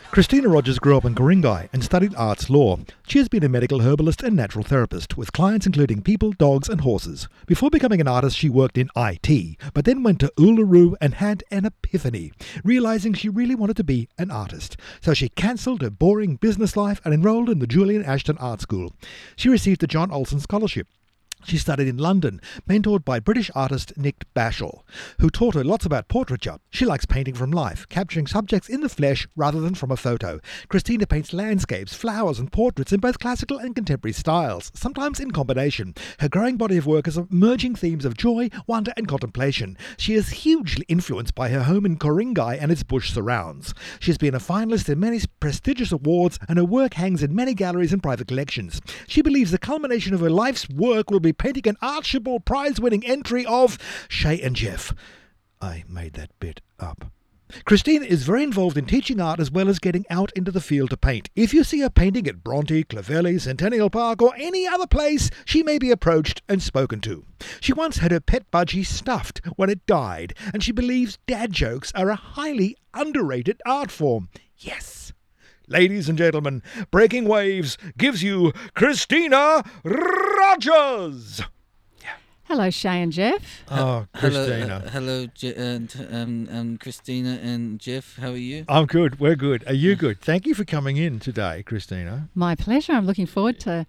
Christina 0.09 0.49
Rogers 0.49 0.79
grew 0.79 0.97
up 0.97 1.05
in 1.05 1.13
Ku-ring-gai 1.13 1.69
and 1.71 1.83
studied 1.83 2.15
arts 2.15 2.49
law. 2.49 2.79
She 3.05 3.19
has 3.19 3.29
been 3.29 3.43
a 3.43 3.49
medical 3.49 3.81
herbalist 3.81 4.23
and 4.23 4.35
natural 4.35 4.63
therapist, 4.63 5.15
with 5.15 5.31
clients 5.31 5.67
including 5.67 6.01
people, 6.01 6.31
dogs, 6.31 6.67
and 6.67 6.81
horses. 6.81 7.27
Before 7.45 7.69
becoming 7.69 8.01
an 8.01 8.07
artist, 8.07 8.35
she 8.35 8.49
worked 8.49 8.79
in 8.79 8.89
IT, 8.95 9.59
but 9.75 9.85
then 9.85 10.01
went 10.01 10.19
to 10.21 10.33
Uluru 10.39 10.95
and 10.99 11.13
had 11.13 11.43
an 11.51 11.65
epiphany, 11.65 12.31
realizing 12.63 13.13
she 13.13 13.29
really 13.29 13.53
wanted 13.53 13.77
to 13.77 13.83
be 13.83 14.09
an 14.17 14.31
artist. 14.31 14.75
So 15.01 15.13
she 15.13 15.29
cancelled 15.29 15.83
her 15.83 15.91
boring 15.91 16.37
business 16.37 16.75
life 16.75 16.99
and 17.05 17.13
enrolled 17.13 17.51
in 17.51 17.59
the 17.59 17.67
Julian 17.67 18.03
Ashton 18.03 18.39
Art 18.39 18.61
School. 18.61 18.91
She 19.35 19.49
received 19.49 19.81
the 19.81 19.87
John 19.87 20.09
Olsen 20.09 20.39
Scholarship. 20.39 20.87
She 21.45 21.59
studied 21.59 21.87
in 21.87 21.97
London, 21.97 22.41
mentored 22.67 23.05
by 23.05 23.19
British 23.19 23.51
artist 23.53 23.95
Nick 23.95 24.25
Bashall, 24.35 24.81
who 25.19 25.29
taught 25.29 25.53
her 25.53 25.63
lots 25.63 25.85
about 25.85 26.07
portraiture. 26.07 26.57
She 26.71 26.85
likes 26.85 27.05
painting 27.05 27.35
from 27.35 27.51
life, 27.51 27.87
capturing 27.87 28.25
subjects 28.25 28.67
in 28.67 28.81
the 28.81 28.89
flesh 28.89 29.27
rather 29.35 29.61
than 29.61 29.75
from 29.75 29.91
a 29.91 29.97
photo. 29.97 30.39
Christina 30.69 31.05
paints 31.05 31.33
landscapes, 31.33 31.93
flowers, 31.93 32.39
and 32.39 32.51
portraits 32.51 32.91
in 32.91 32.99
both 32.99 33.19
classical 33.19 33.59
and 33.59 33.75
contemporary 33.75 34.13
styles, 34.13 34.71
sometimes 34.73 35.19
in 35.19 35.29
combination. 35.29 35.93
Her 36.19 36.29
growing 36.29 36.57
body 36.57 36.77
of 36.77 36.87
work 36.87 37.07
is 37.07 37.19
merging 37.29 37.75
themes 37.75 38.05
of 38.05 38.17
joy, 38.17 38.49
wonder, 38.65 38.91
and 38.97 39.07
contemplation. 39.07 39.77
She 39.97 40.15
is 40.15 40.29
hugely 40.29 40.85
influenced 40.87 41.35
by 41.35 41.49
her 41.49 41.63
home 41.63 41.85
in 41.85 41.97
Ku-ring-gai 41.97 42.55
and 42.55 42.71
its 42.71 42.81
bush 42.81 43.13
surrounds. 43.13 43.75
She 43.99 44.09
has 44.09 44.17
been 44.17 44.33
a 44.33 44.39
finalist 44.39 44.89
in 44.89 44.99
many 44.99 45.21
prestigious 45.39 45.91
awards, 45.91 46.39
and 46.49 46.57
her 46.57 46.65
work 46.65 46.95
hangs 46.95 47.21
in 47.21 47.35
many 47.35 47.53
galleries 47.53 47.93
and 47.93 48.01
private 48.01 48.27
collections. 48.27 48.81
She 49.07 49.21
believes 49.21 49.51
the 49.51 49.59
culmination 49.59 50.15
of 50.15 50.21
her 50.21 50.29
life's 50.31 50.67
work 50.69 51.11
will 51.11 51.19
be 51.19 51.34
painting 51.37 51.67
an 51.67 51.77
Archibald 51.81 52.45
Prize 52.45 52.79
winning 52.79 53.05
entry 53.05 53.45
of 53.45 53.77
Shai 54.07 54.33
and 54.33 54.55
Geoff. 54.55 54.93
I 55.61 55.83
made 55.87 56.13
that 56.13 56.31
bit 56.39 56.61
up. 56.79 57.11
Christine 57.63 58.03
is 58.03 58.23
very 58.23 58.43
involved 58.43 58.77
in 58.77 58.85
teaching 58.85 59.21
art 59.21 59.39
as 59.39 59.51
well 59.51 59.69
as 59.69 59.77
getting 59.79 60.05
out 60.09 60.31
into 60.35 60.51
the 60.51 60.61
field 60.61 60.89
to 60.89 60.97
paint. 60.97 61.29
If 61.35 61.53
you 61.53 61.63
see 61.63 61.79
her 61.81 61.89
painting 61.89 62.27
at 62.27 62.43
Bronte, 62.43 62.83
Clovelly, 62.83 63.39
Centennial 63.39 63.89
Park, 63.89 64.21
or 64.21 64.33
any 64.37 64.67
other 64.67 64.87
place, 64.87 65.29
she 65.45 65.61
may 65.61 65.77
be 65.77 65.91
approached 65.91 66.41
and 66.49 66.61
spoken 66.61 67.01
to. 67.01 67.23
She 67.61 67.71
once 67.71 67.97
had 67.97 68.11
her 68.11 68.19
pet 68.19 68.49
budgie 68.51 68.85
stuffed 68.85 69.41
when 69.55 69.69
it 69.69 69.85
died, 69.85 70.33
and 70.53 70.63
she 70.63 70.71
believes 70.71 71.19
dad 71.27 71.51
jokes 71.51 71.91
are 71.93 72.09
a 72.09 72.15
highly 72.15 72.77
underrated 72.93 73.61
art 73.65 73.91
form. 73.91 74.29
Yes. 74.57 74.94
Ladies 75.67 76.07
and 76.09 76.17
gentlemen, 76.17 76.61
Breaking 76.91 77.25
Waves 77.25 77.77
gives 77.97 78.21
you 78.21 78.53
Christina 78.75 79.63
Rogers. 79.83 81.41
Hello, 82.43 82.69
Shai 82.69 82.97
and 82.97 83.11
Geoff. 83.11 83.63
Oh, 83.71 84.05
Hello, 84.13 84.45
Christina. 84.45 84.83
uh, 84.85 84.89
hello, 84.91 85.25
Je- 85.33 85.55
and 85.55 86.07
um, 86.11 86.47
um, 86.51 86.77
Christina 86.77 87.39
and 87.41 87.79
Geoff. 87.79 88.17
How 88.17 88.29
are 88.29 88.37
you? 88.37 88.65
I'm 88.69 88.85
good. 88.85 89.19
We're 89.19 89.35
good. 89.35 89.63
Are 89.67 89.73
you 89.73 89.95
good? 89.95 90.21
Thank 90.21 90.45
you 90.45 90.53
for 90.53 90.63
coming 90.63 90.97
in 90.97 91.19
today, 91.19 91.63
Christina. 91.63 92.29
My 92.35 92.53
pleasure. 92.53 92.93
I'm 92.93 93.07
looking 93.07 93.25
forward 93.25 93.59
to 93.61 93.87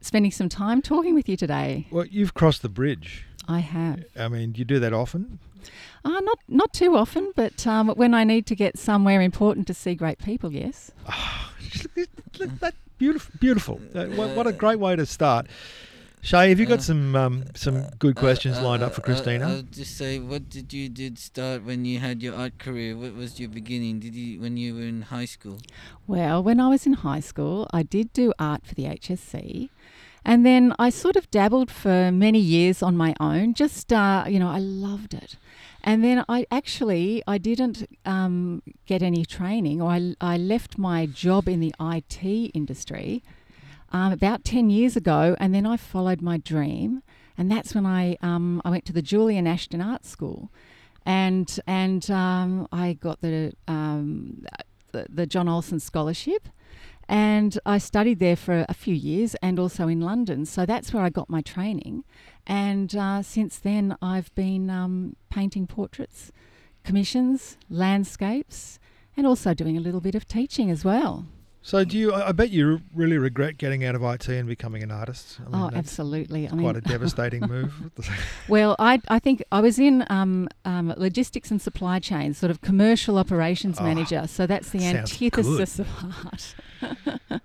spending 0.00 0.30
some 0.30 0.48
time 0.48 0.80
talking 0.80 1.12
with 1.16 1.28
you 1.28 1.36
today. 1.36 1.88
Well, 1.90 2.06
you've 2.06 2.34
crossed 2.34 2.62
the 2.62 2.68
bridge. 2.68 3.24
I 3.48 3.60
have. 3.60 4.04
I 4.16 4.28
mean, 4.28 4.54
you 4.56 4.64
do 4.64 4.78
that 4.78 4.92
often. 4.92 5.38
Uh, 6.04 6.20
not 6.20 6.38
not 6.48 6.72
too 6.72 6.96
often, 6.96 7.32
but 7.34 7.66
um, 7.66 7.88
when 7.88 8.14
I 8.14 8.24
need 8.24 8.46
to 8.46 8.54
get 8.54 8.78
somewhere 8.78 9.20
important 9.20 9.66
to 9.66 9.74
see 9.74 9.94
great 9.94 10.18
people, 10.18 10.52
yes. 10.52 10.92
that 12.60 12.74
beautiful, 12.98 13.34
beautiful. 13.40 13.80
Uh, 13.94 14.06
what, 14.06 14.36
what 14.36 14.46
a 14.46 14.52
great 14.52 14.78
way 14.78 14.96
to 14.96 15.06
start. 15.06 15.46
Shai, 16.20 16.48
have 16.48 16.58
you 16.58 16.66
got 16.66 16.80
Uh, 16.80 16.82
some 16.82 17.16
um, 17.16 17.44
some 17.54 17.86
good 17.98 18.16
questions 18.16 18.58
Uh, 18.58 18.64
lined 18.64 18.82
uh, 18.82 18.86
up 18.86 18.94
for 18.94 19.02
uh, 19.02 19.04
Christina? 19.04 19.48
I'll 19.48 19.62
just 19.62 19.96
say, 19.96 20.18
what 20.18 20.50
did 20.50 20.72
you 20.72 20.88
did 20.88 21.18
start 21.18 21.64
when 21.64 21.84
you 21.84 22.00
had 22.00 22.22
your 22.22 22.34
art 22.34 22.58
career? 22.58 22.96
What 22.96 23.14
was 23.14 23.38
your 23.38 23.48
beginning? 23.48 24.00
Did 24.00 24.14
you 24.14 24.40
when 24.40 24.56
you 24.56 24.74
were 24.74 24.82
in 24.82 25.02
high 25.02 25.26
school? 25.26 25.58
Well, 26.06 26.42
when 26.42 26.58
I 26.60 26.68
was 26.68 26.86
in 26.86 26.94
high 26.94 27.20
school, 27.20 27.68
I 27.72 27.82
did 27.82 28.12
do 28.12 28.32
art 28.38 28.66
for 28.66 28.74
the 28.74 28.84
HSC. 28.84 29.70
And 30.28 30.44
then 30.44 30.74
I 30.78 30.90
sort 30.90 31.16
of 31.16 31.30
dabbled 31.30 31.70
for 31.70 32.12
many 32.12 32.38
years 32.38 32.82
on 32.82 32.98
my 32.98 33.14
own. 33.18 33.54
Just, 33.54 33.90
uh, 33.90 34.26
you 34.28 34.38
know, 34.38 34.50
I 34.50 34.58
loved 34.58 35.14
it. 35.14 35.36
And 35.82 36.04
then 36.04 36.22
I 36.28 36.44
actually, 36.50 37.22
I 37.26 37.38
didn't 37.38 37.88
um, 38.04 38.62
get 38.84 39.02
any 39.02 39.24
training 39.24 39.80
or 39.80 39.90
I, 39.90 40.14
I 40.20 40.36
left 40.36 40.76
my 40.76 41.06
job 41.06 41.48
in 41.48 41.60
the 41.60 41.74
IT 41.80 42.22
industry 42.52 43.22
um, 43.90 44.12
about 44.12 44.44
10 44.44 44.68
years 44.68 44.96
ago. 44.96 45.34
And 45.40 45.54
then 45.54 45.64
I 45.64 45.78
followed 45.78 46.20
my 46.20 46.36
dream. 46.36 47.02
And 47.38 47.50
that's 47.50 47.74
when 47.74 47.86
I, 47.86 48.18
um, 48.20 48.60
I 48.66 48.70
went 48.70 48.84
to 48.84 48.92
the 48.92 49.00
Julian 49.00 49.46
Ashton 49.46 49.80
Art 49.80 50.04
School. 50.04 50.50
And, 51.06 51.58
and 51.66 52.10
um, 52.10 52.68
I 52.70 52.92
got 52.92 53.22
the, 53.22 53.54
um, 53.66 54.44
the, 54.92 55.06
the 55.08 55.24
John 55.24 55.48
Olsen 55.48 55.80
Scholarship. 55.80 56.50
And 57.08 57.58
I 57.64 57.78
studied 57.78 58.18
there 58.18 58.36
for 58.36 58.66
a 58.68 58.74
few 58.74 58.94
years 58.94 59.34
and 59.36 59.58
also 59.58 59.88
in 59.88 60.00
London. 60.00 60.44
So 60.44 60.66
that's 60.66 60.92
where 60.92 61.02
I 61.02 61.08
got 61.08 61.30
my 61.30 61.40
training. 61.40 62.04
And 62.46 62.94
uh, 62.94 63.22
since 63.22 63.58
then, 63.58 63.96
I've 64.02 64.34
been 64.34 64.68
um, 64.68 65.16
painting 65.30 65.66
portraits, 65.66 66.32
commissions, 66.84 67.56
landscapes, 67.70 68.78
and 69.16 69.26
also 69.26 69.54
doing 69.54 69.76
a 69.76 69.80
little 69.80 70.00
bit 70.00 70.14
of 70.14 70.28
teaching 70.28 70.70
as 70.70 70.84
well. 70.84 71.26
So, 71.68 71.84
do 71.84 71.98
you? 71.98 72.14
I 72.14 72.32
bet 72.32 72.48
you 72.48 72.80
really 72.94 73.18
regret 73.18 73.58
getting 73.58 73.84
out 73.84 73.94
of 73.94 74.02
IT 74.02 74.26
and 74.28 74.48
becoming 74.48 74.82
an 74.82 74.90
artist. 74.90 75.38
I 75.40 75.50
mean, 75.50 75.62
oh, 75.62 75.70
absolutely. 75.74 76.48
I 76.48 76.50
Quite 76.50 76.76
a 76.76 76.80
devastating 76.80 77.40
move. 77.48 77.74
Well, 78.48 78.74
I, 78.78 79.00
I 79.08 79.18
think 79.18 79.42
I 79.52 79.60
was 79.60 79.78
in 79.78 80.06
um, 80.08 80.48
um, 80.64 80.94
logistics 80.96 81.50
and 81.50 81.60
supply 81.60 81.98
chain, 81.98 82.32
sort 82.32 82.50
of 82.50 82.62
commercial 82.62 83.18
operations 83.18 83.76
Oh, 83.78 83.84
manager. 83.84 84.26
So 84.26 84.46
that's 84.46 84.70
the 84.70 84.82
antithesis 84.86 85.78
of 85.78 85.88
art. 86.24 86.54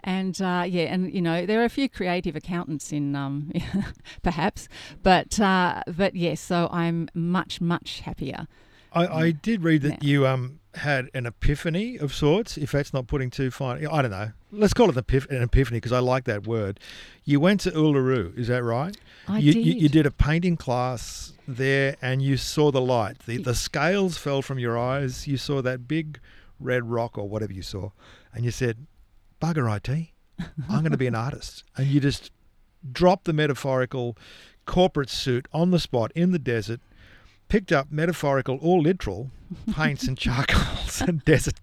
and 0.00 0.40
uh, 0.40 0.64
yeah, 0.66 0.84
and 0.84 1.12
you 1.12 1.20
know 1.20 1.44
there 1.44 1.60
are 1.60 1.64
a 1.64 1.68
few 1.68 1.88
creative 1.90 2.34
accountants 2.34 2.92
in 2.92 3.14
um, 3.14 3.52
perhaps, 4.22 4.68
but 5.02 5.38
uh, 5.38 5.82
but 5.86 6.14
yes, 6.16 6.40
so 6.40 6.68
I'm 6.72 7.08
much 7.12 7.60
much 7.60 8.00
happier. 8.00 8.46
I, 8.92 9.06
I 9.06 9.30
did 9.32 9.62
read 9.62 9.82
that 9.82 10.02
Yeah. 10.02 10.08
you 10.08 10.26
um 10.26 10.60
had 10.76 11.10
an 11.14 11.26
epiphany 11.26 11.98
of 11.98 12.14
sorts. 12.14 12.56
If 12.56 12.72
that's 12.72 12.92
not 12.92 13.06
putting 13.06 13.30
too 13.30 13.50
fine, 13.50 13.86
I 13.86 14.02
don't 14.02 14.10
know. 14.10 14.30
Let's 14.52 14.74
call 14.74 14.90
it 14.90 14.96
an 14.96 15.42
epiphany 15.42 15.78
because 15.78 15.92
I 15.92 15.98
like 15.98 16.24
that 16.24 16.46
word. 16.46 16.80
You 17.24 17.40
went 17.40 17.60
to 17.62 17.70
Uluru, 17.70 18.36
is 18.36 18.48
that 18.48 18.62
right? 18.62 18.96
I 19.28 19.38
you, 19.38 19.52
did. 19.52 19.66
You, 19.66 19.72
you 19.74 19.88
did 19.88 20.06
a 20.06 20.10
painting 20.10 20.56
class 20.56 21.32
there, 21.48 21.96
and 22.00 22.22
you 22.22 22.36
saw 22.36 22.70
the 22.70 22.80
light. 22.80 23.20
The 23.20 23.38
the 23.38 23.54
scales 23.54 24.18
fell 24.18 24.42
from 24.42 24.58
your 24.58 24.78
eyes. 24.78 25.26
You 25.26 25.36
saw 25.36 25.62
that 25.62 25.88
big 25.88 26.20
red 26.60 26.88
rock 26.88 27.18
or 27.18 27.28
whatever 27.28 27.52
you 27.52 27.62
saw, 27.62 27.90
and 28.32 28.44
you 28.44 28.50
said, 28.50 28.86
"Bugger 29.40 29.74
IT, 29.76 30.10
I'm 30.68 30.80
going 30.80 30.92
to 30.92 30.98
be 30.98 31.06
an 31.06 31.14
artist." 31.26 31.64
And 31.76 31.86
you 31.86 32.00
just 32.00 32.30
dropped 32.92 33.24
the 33.24 33.32
metaphorical 33.32 34.16
corporate 34.66 35.10
suit 35.10 35.46
on 35.52 35.70
the 35.70 35.78
spot 35.78 36.12
in 36.14 36.32
the 36.32 36.38
desert. 36.38 36.80
Picked 37.48 37.70
up 37.70 37.92
metaphorical 37.92 38.58
or 38.60 38.80
literal 38.82 39.30
paints 39.72 40.08
and 40.08 40.18
charcoals 40.18 41.00
and 41.06 41.24
desert. 41.24 41.60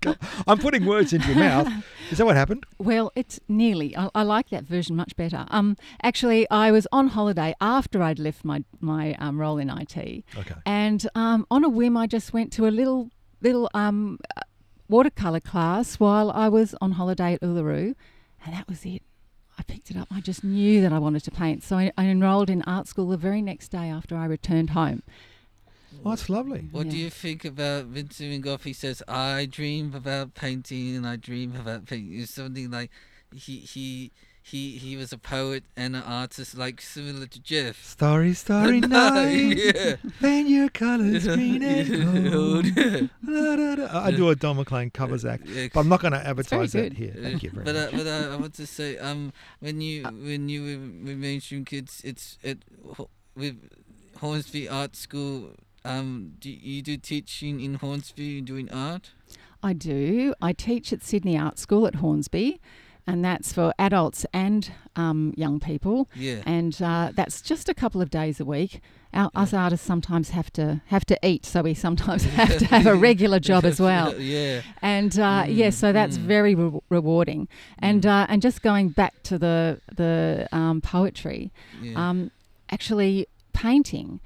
I'm 0.48 0.58
putting 0.58 0.86
words 0.86 1.12
into 1.12 1.28
your 1.28 1.36
mouth. 1.38 1.68
Is 2.10 2.20
that 2.20 2.25
what 2.25 2.38
happened? 2.38 2.66
Well, 2.78 3.12
it's 3.16 3.42
nearly. 3.50 3.96
I, 3.98 4.10
I 4.16 4.24
like 4.24 4.50
that 4.52 4.63
version 4.63 4.96
much 4.96 5.13
better. 5.18 5.46
Um, 5.50 5.75
actually, 6.02 6.50
I 6.50 6.72
was 6.72 6.88
on 6.94 7.10
holiday 7.10 7.54
after 7.60 8.02
I'd 8.02 8.18
left 8.20 8.46
my 8.46 8.63
my 8.80 9.16
um, 9.16 9.38
role 9.40 9.58
in 9.58 9.70
IT, 9.70 9.98
Okay. 9.98 10.56
and 10.66 11.06
um, 11.16 11.46
on 11.52 11.66
a 11.66 11.70
whim, 11.70 11.98
I 11.98 12.08
just 12.08 12.32
went 12.32 12.54
to 12.54 12.66
a 12.66 12.72
little 12.72 13.10
little 13.42 13.70
um, 13.74 14.20
uh, 14.38 14.42
watercolor 14.88 15.42
class 15.42 15.96
while 16.00 16.32
I 16.32 16.48
was 16.48 16.74
on 16.80 16.94
holiday 16.94 17.34
at 17.34 17.42
Uluru, 17.42 17.94
and 18.46 18.54
that 18.56 18.70
was 18.70 18.86
it. 18.86 19.02
I 19.60 19.63
picked 19.63 19.92
it 19.92 19.98
up. 19.98 20.08
I 20.10 20.22
just 20.22 20.46
knew 20.46 20.82
that 20.82 20.94
I 20.94 21.00
wanted 21.00 21.25
to 21.25 21.32
paint, 21.32 21.62
so 21.62 21.75
I, 21.78 21.92
I 21.98 22.06
enrolled 22.06 22.50
in 22.50 22.62
art 22.62 22.88
school 22.88 23.10
the 23.10 23.18
very 23.18 23.42
next 23.42 23.68
day 23.70 23.90
after 23.90 24.16
I 24.16 24.25
returned 24.25 24.70
home. 24.70 25.04
Oh, 26.06 26.10
that's 26.10 26.30
lovely. 26.30 26.68
What 26.72 26.90
do 26.90 26.98
you 26.98 27.10
think 27.10 27.46
about 27.46 27.86
Vincent 27.86 28.30
Van 28.30 28.42
Gogh? 28.42 28.58
He 28.58 28.74
says, 28.74 29.02
"I 29.08 29.46
dream 29.46 29.94
about 29.96 30.34
painting, 30.34 30.96
and 30.96 31.08
I 31.08 31.16
dream 31.16 31.56
about 31.56 31.86
painting." 31.86 32.26
Something 32.26 32.72
like 32.72 32.92
he 33.34 33.60
he 33.60 34.12
he 34.44 34.72
he 34.78 34.98
was 34.98 35.14
a 35.14 35.18
poet 35.18 35.64
and 35.78 35.96
an 35.96 36.04
artist, 36.04 36.58
like 36.58 36.82
similar 36.82 37.26
to 37.26 37.40
Geoff. 37.40 37.84
Starry, 37.84 38.34
starry 38.34 38.80
night. 38.82 39.58
yeah. 39.76 39.96
Then 40.20 40.48
your 40.48 40.68
colours 40.70 41.26
green 41.26 41.64
and 41.64 42.32
gold. 42.32 42.66
Yeah. 42.66 43.08
Da, 43.26 43.56
da, 43.56 43.76
da. 43.76 44.00
I 44.04 44.12
do 44.12 44.30
a 44.30 44.36
Don 44.36 44.58
McLean 44.58 44.90
covers 44.90 45.24
act, 45.24 45.46
but 45.74 45.80
I'm 45.80 45.88
not 45.88 46.02
going 46.02 46.12
to 46.12 46.20
advertise 46.28 46.74
that 46.74 46.94
here. 46.94 47.16
Thank 47.18 47.44
you 47.44 47.52
very 47.52 47.64
but 47.64 47.76
much. 47.76 47.94
Uh, 47.94 47.98
but 47.98 48.08
uh, 48.08 48.34
I 48.34 48.36
want 48.36 48.54
to 48.56 48.68
say, 48.68 48.98
um, 48.98 49.32
when 49.62 49.80
you 49.80 50.04
when 50.04 50.50
you 50.50 50.62
were 50.62 51.06
with 51.06 51.18
mainstream 51.18 51.64
kids, 51.64 52.02
it's 52.04 52.38
at 52.44 52.58
Ho- 52.98 53.10
with 53.36 53.56
Hornsby 54.20 54.68
Art 54.68 54.98
School. 54.98 55.52
Um, 55.86 56.34
do 56.40 56.50
you 56.50 56.82
do 56.82 56.98
teaching 56.98 57.60
in 57.62 57.75
Hornsby 57.75 58.42
doing 58.42 58.72
art? 58.72 59.12
I 59.62 59.74
do. 59.74 60.34
I 60.42 60.54
teach 60.54 60.92
at 60.94 61.04
Sydney 61.04 61.38
Art 61.38 61.58
School 61.60 61.88
at 61.88 61.96
Hornsby, 61.96 62.60
and 63.08 63.24
that's 63.24 63.52
for 63.54 63.74
adults 63.80 64.25
and 64.34 64.72
um, 64.96 65.34
young 65.38 65.60
people. 65.60 66.10
Yeah. 66.16 66.42
and 66.46 66.80
uh, 66.82 67.12
that's 67.13 67.42
just 67.42 67.68
a 67.70 67.74
couple 67.74 68.02
of 68.02 68.10
days 68.10 68.40
a 68.40 68.46
week. 68.46 68.82
Our, 69.13 69.30
Us 69.36 69.54
artists 69.54 69.86
sometimes 69.86 70.30
have 70.32 70.52
to 70.54 70.82
have 70.88 71.06
to 71.06 71.18
eat, 71.22 71.46
so 71.46 71.62
we 71.62 71.74
sometimes 71.75 72.24
have 72.40 72.58
to 72.58 72.66
have 72.66 72.88
a 72.88 72.96
regular 72.96 73.40
job 73.52 73.63
as 73.63 73.80
well. 73.80 74.18
yeah. 74.20 74.62
And 74.82 75.18
uh, 75.20 75.46
yeah, 75.48 75.68
Mm, 75.68 75.74
so 75.74 75.92
that's 75.94 76.18
mm. 76.18 76.22
very 76.22 76.56
re- 76.56 76.80
rewarding. 76.90 77.48
And 77.80 78.04
Mm. 78.04 78.10
uh, 78.10 78.25
and 78.30 78.42
just 78.42 78.62
going 78.63 78.90
back 78.90 79.13
to 79.24 79.38
the 79.38 79.80
the 79.96 80.48
um, 80.52 80.82
poetry, 80.82 81.52
Yeah. 81.82 82.10
um, 82.10 82.32
actually 82.72 83.28
painting, 83.54 84.20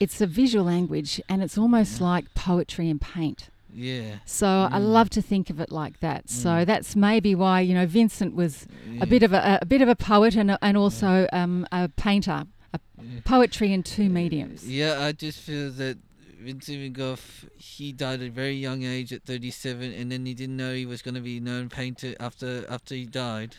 it's 0.00 0.20
a 0.20 0.26
visual 0.26 0.64
language, 0.64 1.20
and 1.28 1.42
it's 1.42 1.56
almost 1.58 2.00
like 2.00 2.32
poetry 2.34 2.88
and 2.90 3.00
paint. 3.00 3.48
yeah. 3.76 4.18
So 4.24 4.46
I 4.70 4.78
Mm. 4.78 4.92
love 4.92 5.10
to 5.10 5.20
think 5.22 5.50
of 5.50 5.58
it 5.58 5.72
like 5.72 5.98
that. 5.98 6.30
So 6.30 6.48
Mm. 6.50 6.66
that's 6.66 6.94
maybe 6.94 7.34
why 7.34 7.60
you 7.60 7.74
know 7.74 7.86
Vincent 7.86 8.34
was 8.36 8.66
yeah. 8.88 9.02
a 9.02 9.06
bit 9.06 9.22
of 9.24 9.32
a, 9.32 9.58
a 9.62 9.66
bit 9.66 9.82
of 9.82 9.88
a 9.88 9.96
poet 9.96 10.36
and 10.36 10.50
a, 10.52 10.58
and 10.62 10.76
also 10.76 11.26
um, 11.32 11.66
a 11.72 11.88
painter 11.88 12.44
a 12.72 12.78
poetry 13.24 13.72
in 13.72 13.82
two 13.82 14.08
mediums. 14.08 14.68
Yeah, 14.68 15.00
I 15.00 15.10
just 15.12 15.38
feel 15.40 15.70
that 15.72 15.98
Vincent 16.40 16.78
van 16.78 16.92
Gogh, 16.92 17.16
he 17.56 17.90
died 17.92 18.20
at 18.20 18.28
a 18.28 18.30
very 18.30 18.54
young 18.56 18.82
age 18.84 19.12
at 19.12 19.22
37, 19.24 19.92
and 19.92 20.10
then 20.12 20.26
he 20.26 20.34
didn't 20.34 20.56
know 20.56 20.72
he 20.74 20.84
was 20.86 21.00
going 21.02 21.14
to 21.14 21.20
be 21.20 21.40
known 21.40 21.68
painter 21.68 22.14
after 22.20 22.64
after 22.68 22.94
he 22.94 23.06
died. 23.06 23.56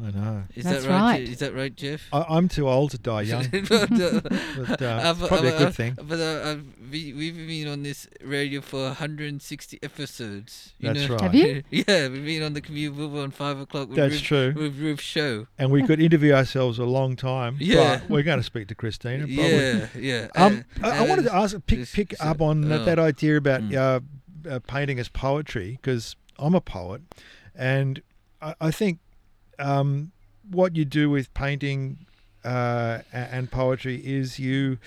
I 0.00 0.10
know. 0.12 0.44
Is 0.54 0.64
That's 0.64 0.84
that 0.84 0.90
right? 0.90 1.00
right. 1.00 1.28
Is 1.28 1.38
that 1.40 1.54
right, 1.56 1.74
Geoff? 1.74 2.02
I, 2.12 2.24
I'm 2.28 2.48
too 2.48 2.68
old 2.68 2.92
to 2.92 2.98
die 2.98 3.22
young, 3.22 3.46
but, 3.68 3.72
uh, 4.00 4.20
but 4.56 4.80
uh, 4.82 5.00
I've- 5.04 5.26
probably 5.26 5.48
a 5.48 5.54
I've- 5.54 5.58
good 5.58 5.66
I've- 5.66 5.72
thing. 5.72 5.96
But 6.00 6.20
uh, 6.20 6.50
I've, 6.50 6.64
we, 6.92 7.12
we've 7.12 7.36
been 7.36 7.66
on 7.66 7.82
this 7.82 8.06
radio 8.22 8.60
for 8.60 8.84
160 8.84 9.78
episodes. 9.82 10.72
You 10.78 10.92
That's 10.92 11.08
know? 11.08 11.14
right. 11.16 11.20
Have 11.22 11.34
you? 11.34 11.62
Yeah, 11.70 12.08
we've 12.08 12.24
been 12.24 12.44
on 12.44 12.52
the 12.52 12.60
commute 12.60 12.96
Bubble 12.96 13.20
on 13.22 13.32
5 13.32 13.58
o'clock 13.58 13.88
with, 13.88 13.96
That's 13.96 14.14
Ruth, 14.14 14.22
true. 14.22 14.54
with 14.56 14.78
Ruth 14.78 15.00
Show. 15.00 15.48
And 15.58 15.72
we 15.72 15.82
could 15.82 16.00
interview 16.00 16.32
ourselves 16.32 16.78
a 16.78 16.84
long 16.84 17.16
time. 17.16 17.56
Yeah. 17.58 17.98
But 18.00 18.08
we're 18.10 18.22
going 18.22 18.38
to 18.38 18.44
speak 18.44 18.68
to 18.68 18.76
Christina. 18.76 19.26
Probably. 19.26 19.34
Yeah, 19.50 19.86
yeah. 19.98 20.28
Um, 20.36 20.64
uh, 20.82 20.86
I, 20.86 20.98
I 20.98 21.08
wanted 21.08 21.24
to 21.24 21.34
ask, 21.34 21.56
pick, 21.66 21.90
pick 21.92 22.14
so- 22.16 22.24
up 22.24 22.40
on 22.40 22.60
that, 22.68 22.82
oh. 22.82 22.84
that 22.84 22.98
idea 23.00 23.36
about 23.36 23.62
Mm. 23.62 23.74
uh, 24.46 24.48
uh, 24.48 24.60
painting 24.68 25.00
as 25.00 25.08
poetry 25.08 25.78
because 25.82 26.14
I'm 26.38 26.54
a 26.54 26.60
poet, 26.60 27.02
and 27.56 28.00
I, 28.40 28.54
I 28.60 28.70
think 28.70 29.00
um, 29.58 30.12
what 30.50 30.76
you 30.76 30.84
do 30.84 31.10
with 31.10 31.32
painting 31.34 32.06
uh, 32.44 33.00
and 33.12 33.50
poetry 33.50 33.96
is 33.96 34.38
you 34.38 34.78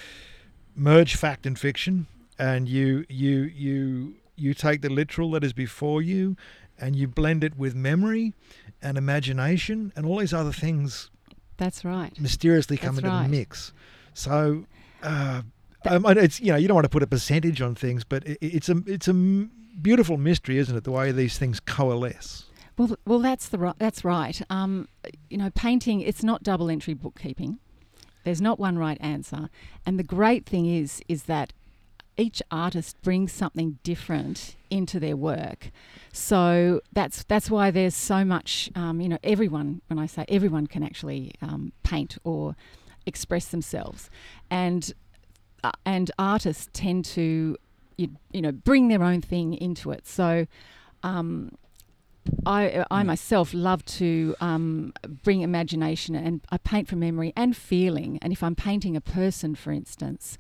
merge 0.76 1.16
fact 1.16 1.46
and 1.46 1.58
fiction, 1.60 2.08
and 2.40 2.68
you 2.68 3.06
you 3.10 3.44
you 3.44 4.16
you 4.36 4.54
take 4.54 4.82
the 4.82 4.90
literal 4.90 5.32
that 5.32 5.44
is 5.44 5.54
before 5.54 6.02
you, 6.02 6.36
and 6.80 6.96
you 6.96 7.08
blend 7.08 7.44
it 7.44 7.58
with 7.58 7.76
memory 7.76 8.34
and 8.82 8.98
imagination 8.98 9.94
and 9.96 10.06
all 10.06 10.18
these 10.18 10.34
other 10.34 10.52
things 10.52 11.12
That's 11.58 11.86
right. 11.86 12.20
mysteriously 12.20 12.78
come 12.78 12.96
That's 12.96 13.06
into 13.06 13.10
right. 13.16 13.24
the 13.24 13.30
mix. 13.30 13.74
So, 14.14 14.66
uh, 15.04 15.44
um, 15.86 16.06
it's 16.06 16.40
you 16.40 16.52
know 16.52 16.58
you 16.58 16.68
don't 16.68 16.76
want 16.76 16.86
to 16.86 16.90
put 16.90 17.04
a 17.04 17.08
percentage 17.08 17.62
on 17.62 17.76
things, 17.76 18.04
but 18.04 18.26
it, 18.26 18.38
it's 18.42 18.70
a 18.70 18.82
it's 18.88 19.08
a 19.08 19.14
beautiful 19.14 20.18
mystery, 20.18 20.58
isn't 20.58 20.76
it? 20.76 20.84
The 20.84 20.92
way 20.92 21.12
these 21.12 21.38
things 21.38 21.60
coalesce. 21.60 22.46
Well, 22.78 22.96
well, 23.06 23.20
that's 23.20 23.50
the 23.50 23.58
ri- 23.58 23.74
that's 23.78 24.04
right. 24.04 24.42
Um, 24.50 24.88
you 25.30 25.38
know, 25.38 25.50
painting 25.52 26.02
it's 26.02 26.24
not 26.24 26.44
double 26.44 26.70
entry 26.70 26.94
bookkeeping. 26.94 27.60
There's 28.24 28.42
not 28.42 28.60
one 28.60 28.78
right 28.78 28.98
answer, 29.02 29.50
and 29.86 29.98
the 30.00 30.04
great 30.04 30.46
thing 30.46 30.66
is 30.66 31.02
is 31.08 31.24
that 31.24 31.54
each 32.18 32.42
artist 32.52 33.02
brings 33.02 33.32
something 33.32 33.80
different 33.84 34.56
into 34.70 35.00
their 35.00 35.16
work. 35.16 35.72
So 36.14 36.82
that's 36.94 37.24
that's 37.24 37.50
why 37.50 37.72
there's 37.72 37.96
so 37.96 38.24
much. 38.24 38.70
Um, 38.76 39.02
you 39.02 39.10
know, 39.10 39.18
everyone. 39.24 39.82
When 39.88 40.00
I 40.00 40.06
say 40.06 40.26
everyone 40.28 40.68
can 40.68 40.84
actually 40.84 41.34
um, 41.42 41.74
paint 41.84 42.18
or 42.24 42.56
express 43.06 43.48
themselves, 43.48 44.10
and 44.50 44.94
uh, 45.64 45.72
and 45.86 46.12
artists 46.20 46.68
tend 46.74 47.06
to 47.06 47.58
you, 47.98 48.10
you 48.32 48.42
know 48.42 48.52
bring 48.52 48.88
their 48.88 49.04
own 49.04 49.22
thing 49.22 49.54
into 49.56 49.92
it. 49.92 50.08
So. 50.08 50.48
Um, 51.04 51.58
I, 52.46 52.86
I 52.90 53.04
myself 53.04 53.54
love 53.54 53.84
to 53.86 54.36
um, 54.40 54.94
bring 55.24 55.42
imagination 55.42 56.16
and 56.16 56.42
I 56.50 56.58
paint 56.58 56.88
from 56.88 57.00
memory 57.00 57.34
and 57.36 57.56
feeling. 57.56 58.20
And 58.22 58.32
if 58.32 58.44
I'm 58.44 58.56
painting 58.56 58.96
a 58.96 59.02
person, 59.02 59.56
for 59.56 59.72
instance, 59.72 60.38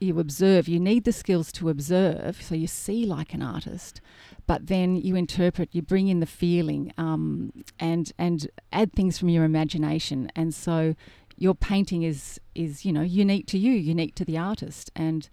you 0.00 0.18
observe, 0.18 0.68
you 0.68 0.80
need 0.80 1.04
the 1.04 1.12
skills 1.12 1.52
to 1.52 1.68
observe, 1.68 2.42
so 2.42 2.54
you 2.54 2.66
see 2.66 3.06
like 3.06 3.32
an 3.34 3.42
artist, 3.42 4.00
but 4.46 4.66
then 4.66 4.96
you 4.96 5.14
interpret, 5.14 5.68
you 5.72 5.80
bring 5.80 6.08
in 6.08 6.20
the 6.20 6.26
feeling 6.26 6.92
um, 6.98 7.52
and, 7.78 8.12
and 8.18 8.48
add 8.72 8.92
things 8.92 9.16
from 9.16 9.28
your 9.28 9.44
imagination. 9.44 10.30
And 10.34 10.52
so 10.52 10.96
your 11.36 11.54
painting 11.54 12.02
is, 12.02 12.40
is, 12.54 12.84
you 12.84 12.92
know, 12.92 13.02
unique 13.02 13.46
to 13.46 13.58
you, 13.58 13.72
unique 13.72 14.14
to 14.16 14.24
the 14.24 14.36
artist. 14.36 14.90
And 14.96 15.28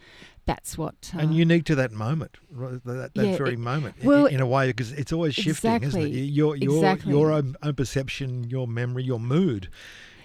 that's 0.49 0.77
what. 0.77 1.11
Uh, 1.15 1.19
and 1.19 1.35
unique 1.35 1.65
to 1.65 1.75
that 1.75 1.91
moment, 1.91 2.37
right, 2.51 2.83
that, 2.85 3.13
that 3.13 3.25
Yeah, 3.25 3.37
very 3.37 3.53
it- 3.53 3.59
moment, 3.59 3.95
well, 4.03 4.25
in 4.25 4.39
a 4.41 4.45
way, 4.47 4.67
because 4.67 4.91
it's 4.93 5.13
always 5.13 5.35
shifting, 5.35 5.83
isn't 5.83 6.01
it? 6.01 6.07
Your 6.09 6.55
your 6.55 6.77
exactly. 6.77 7.11
your 7.13 7.31
own, 7.31 7.55
own 7.61 7.75
perception, 7.75 8.49
your 8.49 8.67
memory, 8.67 9.03
your 9.03 9.19
mood 9.19 9.69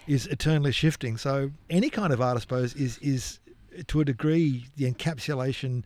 is 0.06 0.26
eternally 0.28 0.72
shifting. 0.72 1.16
So 1.16 1.50
any 1.70 1.90
kind 1.90 2.12
of 2.12 2.20
art, 2.20 2.36
I 2.36 2.40
suppose, 2.40 2.74
is 2.74 2.98
is 2.98 3.38
to 3.88 4.00
a 4.00 4.04
degree 4.04 4.66
the 4.76 4.90
encapsulation 4.90 5.82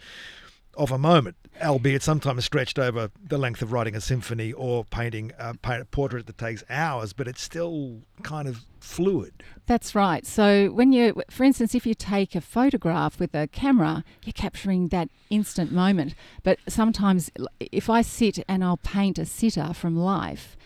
of 0.79 0.93
a 0.93 0.99
moment, 0.99 1.37
albeit 1.63 2.03
sometimes 2.03 2.45
stretched 2.45 2.79
over 2.79 3.11
the 3.23 3.37
length 3.37 3.61
of 3.61 3.73
writing 3.73 3.97
a 3.97 4.01
symphony 4.01 4.53
or 4.53 4.85
painting 4.85 5.33
a 5.39 5.55
portrait 5.91 6.27
that 6.27 6.39
takes 6.39 6.63
hours, 6.71 7.13
but 7.13 7.27
it's 7.27 7.43
still 7.43 8.01
kind 8.23 8.49
of 8.49 8.65
fluid. 8.81 9.43
That's 9.67 9.95
right. 9.95 10.25
So 10.25 10.69
when 10.69 10.93
you, 10.93 11.21
for 11.29 11.45
instance, 11.45 11.75
if 11.75 11.85
you 11.85 11.95
take 11.95 12.35
a 12.35 12.41
photograph 12.41 13.19
with 13.19 13.35
a 13.35 13.49
camera, 13.49 14.05
you're 14.25 14.33
capturing 14.33 14.89
that 14.89 15.11
instant 15.31 15.73
moment. 15.73 16.15
But 16.45 16.59
sometimes, 16.69 17.31
if 17.59 17.91
I 17.91 18.03
sit 18.03 18.39
and 18.49 18.65
I'll 18.65 18.79
paint 18.79 19.19
a 19.19 19.27
sitter 19.27 19.75
from 19.75 19.97
life, 19.97 20.57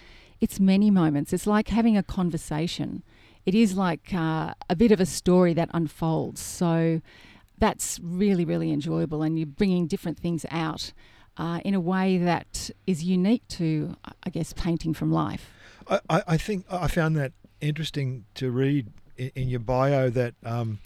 it's 0.40 0.60
many 0.60 0.90
moments. 0.90 1.32
It's 1.32 1.46
like 1.46 1.68
having 1.68 1.96
a 1.96 2.02
conversation. 2.02 3.02
It 3.46 3.54
is 3.54 3.76
like 3.76 4.12
uh, 4.12 4.54
a 4.68 4.76
bit 4.76 4.92
of 4.92 5.00
a 5.00 5.06
story 5.06 5.54
that 5.54 5.70
unfolds. 5.72 6.40
So 6.40 7.00
that's 7.62 8.00
really, 8.02 8.44
really 8.44 8.72
enjoyable, 8.72 9.22
and 9.22 9.38
you're 9.38 9.46
bringing 9.46 9.86
different 9.86 10.18
things 10.18 10.44
out. 10.50 10.92
Uh, 11.38 11.60
in 11.64 11.72
a 11.72 11.80
way 11.80 12.18
that 12.18 12.68
is 12.86 13.02
unique 13.04 13.42
to, 13.48 13.96
I 14.22 14.28
guess, 14.28 14.52
painting 14.52 14.92
from 14.92 15.10
life. 15.10 15.50
I, 15.88 16.22
I 16.34 16.36
think 16.36 16.66
I 16.70 16.88
found 16.88 17.16
that 17.16 17.32
interesting 17.62 18.26
to 18.34 18.50
read 18.50 18.88
in, 19.16 19.30
in 19.34 19.48
your 19.48 19.60
bio 19.60 20.10
that 20.10 20.34
um, 20.44 20.80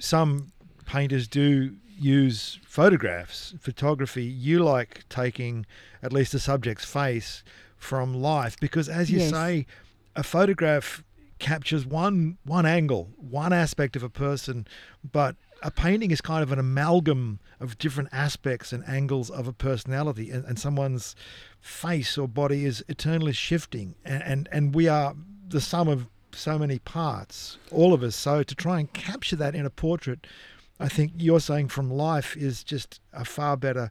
some 0.00 0.50
painters 0.86 1.28
do 1.28 1.76
use 2.00 2.58
photographs, 2.66 3.54
photography. 3.60 4.24
You 4.24 4.64
like 4.64 5.08
taking 5.08 5.66
at 6.02 6.12
least 6.12 6.32
the 6.32 6.40
subject's 6.40 6.84
face 6.84 7.44
from 7.76 8.12
life 8.12 8.56
because, 8.58 8.88
as 8.88 9.08
you 9.08 9.20
Yes. 9.20 9.30
say, 9.30 9.66
a 10.16 10.24
photograph 10.24 11.04
captures 11.38 11.86
one 11.86 12.38
one 12.44 12.66
angle, 12.66 13.10
one 13.16 13.52
aspect 13.52 13.94
of 13.94 14.02
a 14.02 14.10
person, 14.10 14.66
but 15.12 15.36
a 15.62 15.70
painting 15.70 16.10
is 16.10 16.20
kind 16.20 16.42
of 16.42 16.52
an 16.52 16.58
amalgam 16.58 17.38
of 17.60 17.78
different 17.78 18.08
aspects 18.12 18.72
and 18.72 18.86
angles 18.88 19.30
of 19.30 19.46
a 19.46 19.52
personality, 19.52 20.30
and, 20.30 20.44
and 20.44 20.58
someone's 20.58 21.14
face 21.60 22.18
or 22.18 22.28
body 22.28 22.64
is 22.64 22.84
eternally 22.88 23.32
shifting, 23.32 23.94
and, 24.04 24.22
and 24.22 24.48
and 24.52 24.74
we 24.74 24.88
are 24.88 25.14
the 25.48 25.60
sum 25.60 25.88
of 25.88 26.08
so 26.34 26.58
many 26.58 26.78
parts, 26.78 27.58
all 27.70 27.92
of 27.92 28.02
us. 28.02 28.16
So 28.16 28.42
to 28.42 28.54
try 28.54 28.80
and 28.80 28.92
capture 28.92 29.36
that 29.36 29.54
in 29.54 29.66
a 29.66 29.70
portrait, 29.70 30.26
I 30.80 30.88
think 30.88 31.12
you're 31.16 31.40
saying 31.40 31.68
from 31.68 31.90
life 31.90 32.36
is 32.36 32.64
just 32.64 33.00
a 33.12 33.24
far 33.24 33.56
better 33.56 33.90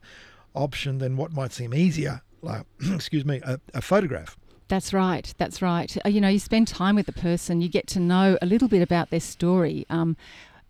option 0.54 0.98
than 0.98 1.16
what 1.16 1.32
might 1.32 1.52
seem 1.52 1.72
easier, 1.72 2.20
like 2.42 2.66
excuse 2.92 3.24
me, 3.24 3.40
a, 3.44 3.60
a 3.74 3.80
photograph. 3.80 4.36
That's 4.68 4.94
right. 4.94 5.32
That's 5.36 5.60
right. 5.60 5.94
Uh, 6.04 6.08
You 6.08 6.20
know, 6.20 6.28
you 6.28 6.38
spend 6.38 6.66
time 6.66 6.96
with 6.96 7.06
the 7.06 7.12
person, 7.12 7.60
you 7.60 7.68
get 7.68 7.86
to 7.88 8.00
know 8.00 8.38
a 8.40 8.46
little 8.46 8.68
bit 8.68 8.82
about 8.82 9.10
their 9.10 9.20
story. 9.20 9.86
Um, 9.90 10.16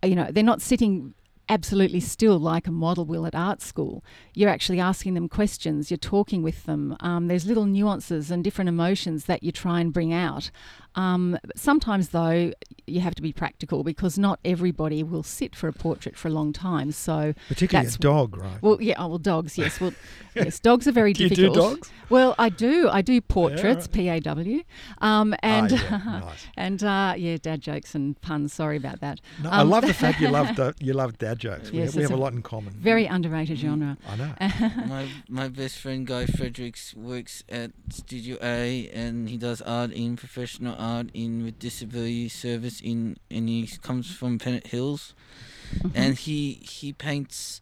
you 0.02 0.14
know, 0.14 0.28
they're 0.30 0.42
not 0.42 0.62
sitting 0.62 1.14
absolutely 1.48 2.00
still 2.00 2.38
like 2.38 2.66
a 2.66 2.70
model 2.70 3.04
will 3.04 3.26
at 3.26 3.34
art 3.34 3.60
school. 3.60 4.04
You're 4.34 4.48
actually 4.48 4.80
asking 4.80 5.14
them 5.14 5.28
questions, 5.28 5.90
you're 5.90 5.98
talking 5.98 6.42
with 6.42 6.64
them. 6.64 6.96
Um, 7.00 7.26
there's 7.26 7.46
little 7.46 7.66
nuances 7.66 8.30
and 8.30 8.42
different 8.42 8.68
emotions 8.68 9.26
that 9.26 9.42
you 9.42 9.52
try 9.52 9.80
and 9.80 9.92
bring 9.92 10.12
out. 10.12 10.50
Um, 10.94 11.38
sometimes, 11.56 12.10
though, 12.10 12.52
you 12.86 13.00
have 13.00 13.14
to 13.14 13.22
be 13.22 13.32
practical 13.32 13.82
because 13.84 14.18
not 14.18 14.38
everybody 14.44 15.02
will 15.02 15.22
sit 15.22 15.54
for 15.56 15.68
a 15.68 15.72
portrait 15.72 16.16
for 16.16 16.28
a 16.28 16.30
long 16.32 16.52
time. 16.52 16.92
So, 16.92 17.34
Particularly 17.48 17.86
That's- 17.86 17.96
a 17.96 17.98
dog, 17.98 18.36
right? 18.36 18.60
well, 18.62 18.80
yeah, 18.80 18.94
oh, 18.98 19.08
well, 19.08 19.18
dogs, 19.18 19.56
yes. 19.56 19.80
Well, 19.80 19.92
yes, 20.34 20.58
dogs 20.60 20.86
are 20.86 20.92
very 20.92 21.12
Do 21.12 21.24
you 21.24 21.28
do 21.30 21.34
difficult. 21.36 21.74
dogs? 21.80 21.90
Well, 22.10 22.34
I 22.38 22.48
do. 22.50 22.88
I 22.90 23.00
do 23.00 23.20
portraits, 23.20 23.86
right. 23.86 23.92
P 23.92 24.08
A 24.08 24.20
W, 24.20 24.62
um, 25.00 25.34
and 25.42 25.72
Ah, 25.72 25.76
yeah, 25.90 26.20
nice. 26.20 26.46
and 26.56 26.82
uh, 26.84 27.14
yeah, 27.16 27.36
dad 27.40 27.62
jokes 27.62 27.94
and 27.94 28.20
puns. 28.20 28.52
Sorry 28.52 28.76
about 28.76 29.00
that. 29.00 29.20
No, 29.42 29.48
I 29.48 29.60
Um, 29.60 29.70
love 29.70 29.86
the 29.86 29.94
fact 29.94 30.20
you 30.20 30.28
love 30.28 30.54
da- 30.56 30.72
you 30.78 30.92
love 30.92 31.16
dad 31.18 31.38
jokes. 31.38 31.70
We, 31.70 31.78
Yes, 31.78 31.86
have, 31.88 31.96
we 31.96 32.02
have 32.02 32.10
a 32.10 32.14
a 32.16 32.16
lot 32.16 32.34
in 32.34 32.42
common. 32.42 32.74
Very 32.74 33.06
underrated 33.06 33.58
genre. 33.58 33.96
I 34.06 34.16
know. 34.16 34.32
my 34.86 35.08
my 35.28 35.48
best 35.48 35.78
friend 35.78 36.06
Guy 36.06 36.26
Fredericks 36.26 36.92
works 36.94 37.44
at 37.48 37.70
Studio 37.90 38.36
A 38.42 38.88
and 38.90 39.28
he 39.30 39.38
does 39.38 39.62
art 39.62 39.90
in 39.92 40.16
professional 40.16 40.74
art 40.82 41.06
in 41.14 41.44
with 41.44 41.58
disability 41.58 42.28
service 42.28 42.80
in 42.80 43.16
and 43.30 43.48
he 43.48 43.68
comes 43.80 44.12
from 44.14 44.38
Pennant 44.38 44.66
Hills. 44.66 45.14
Mm-hmm. 45.76 45.88
And 45.94 46.18
he 46.18 46.54
he 46.62 46.92
paints 46.92 47.60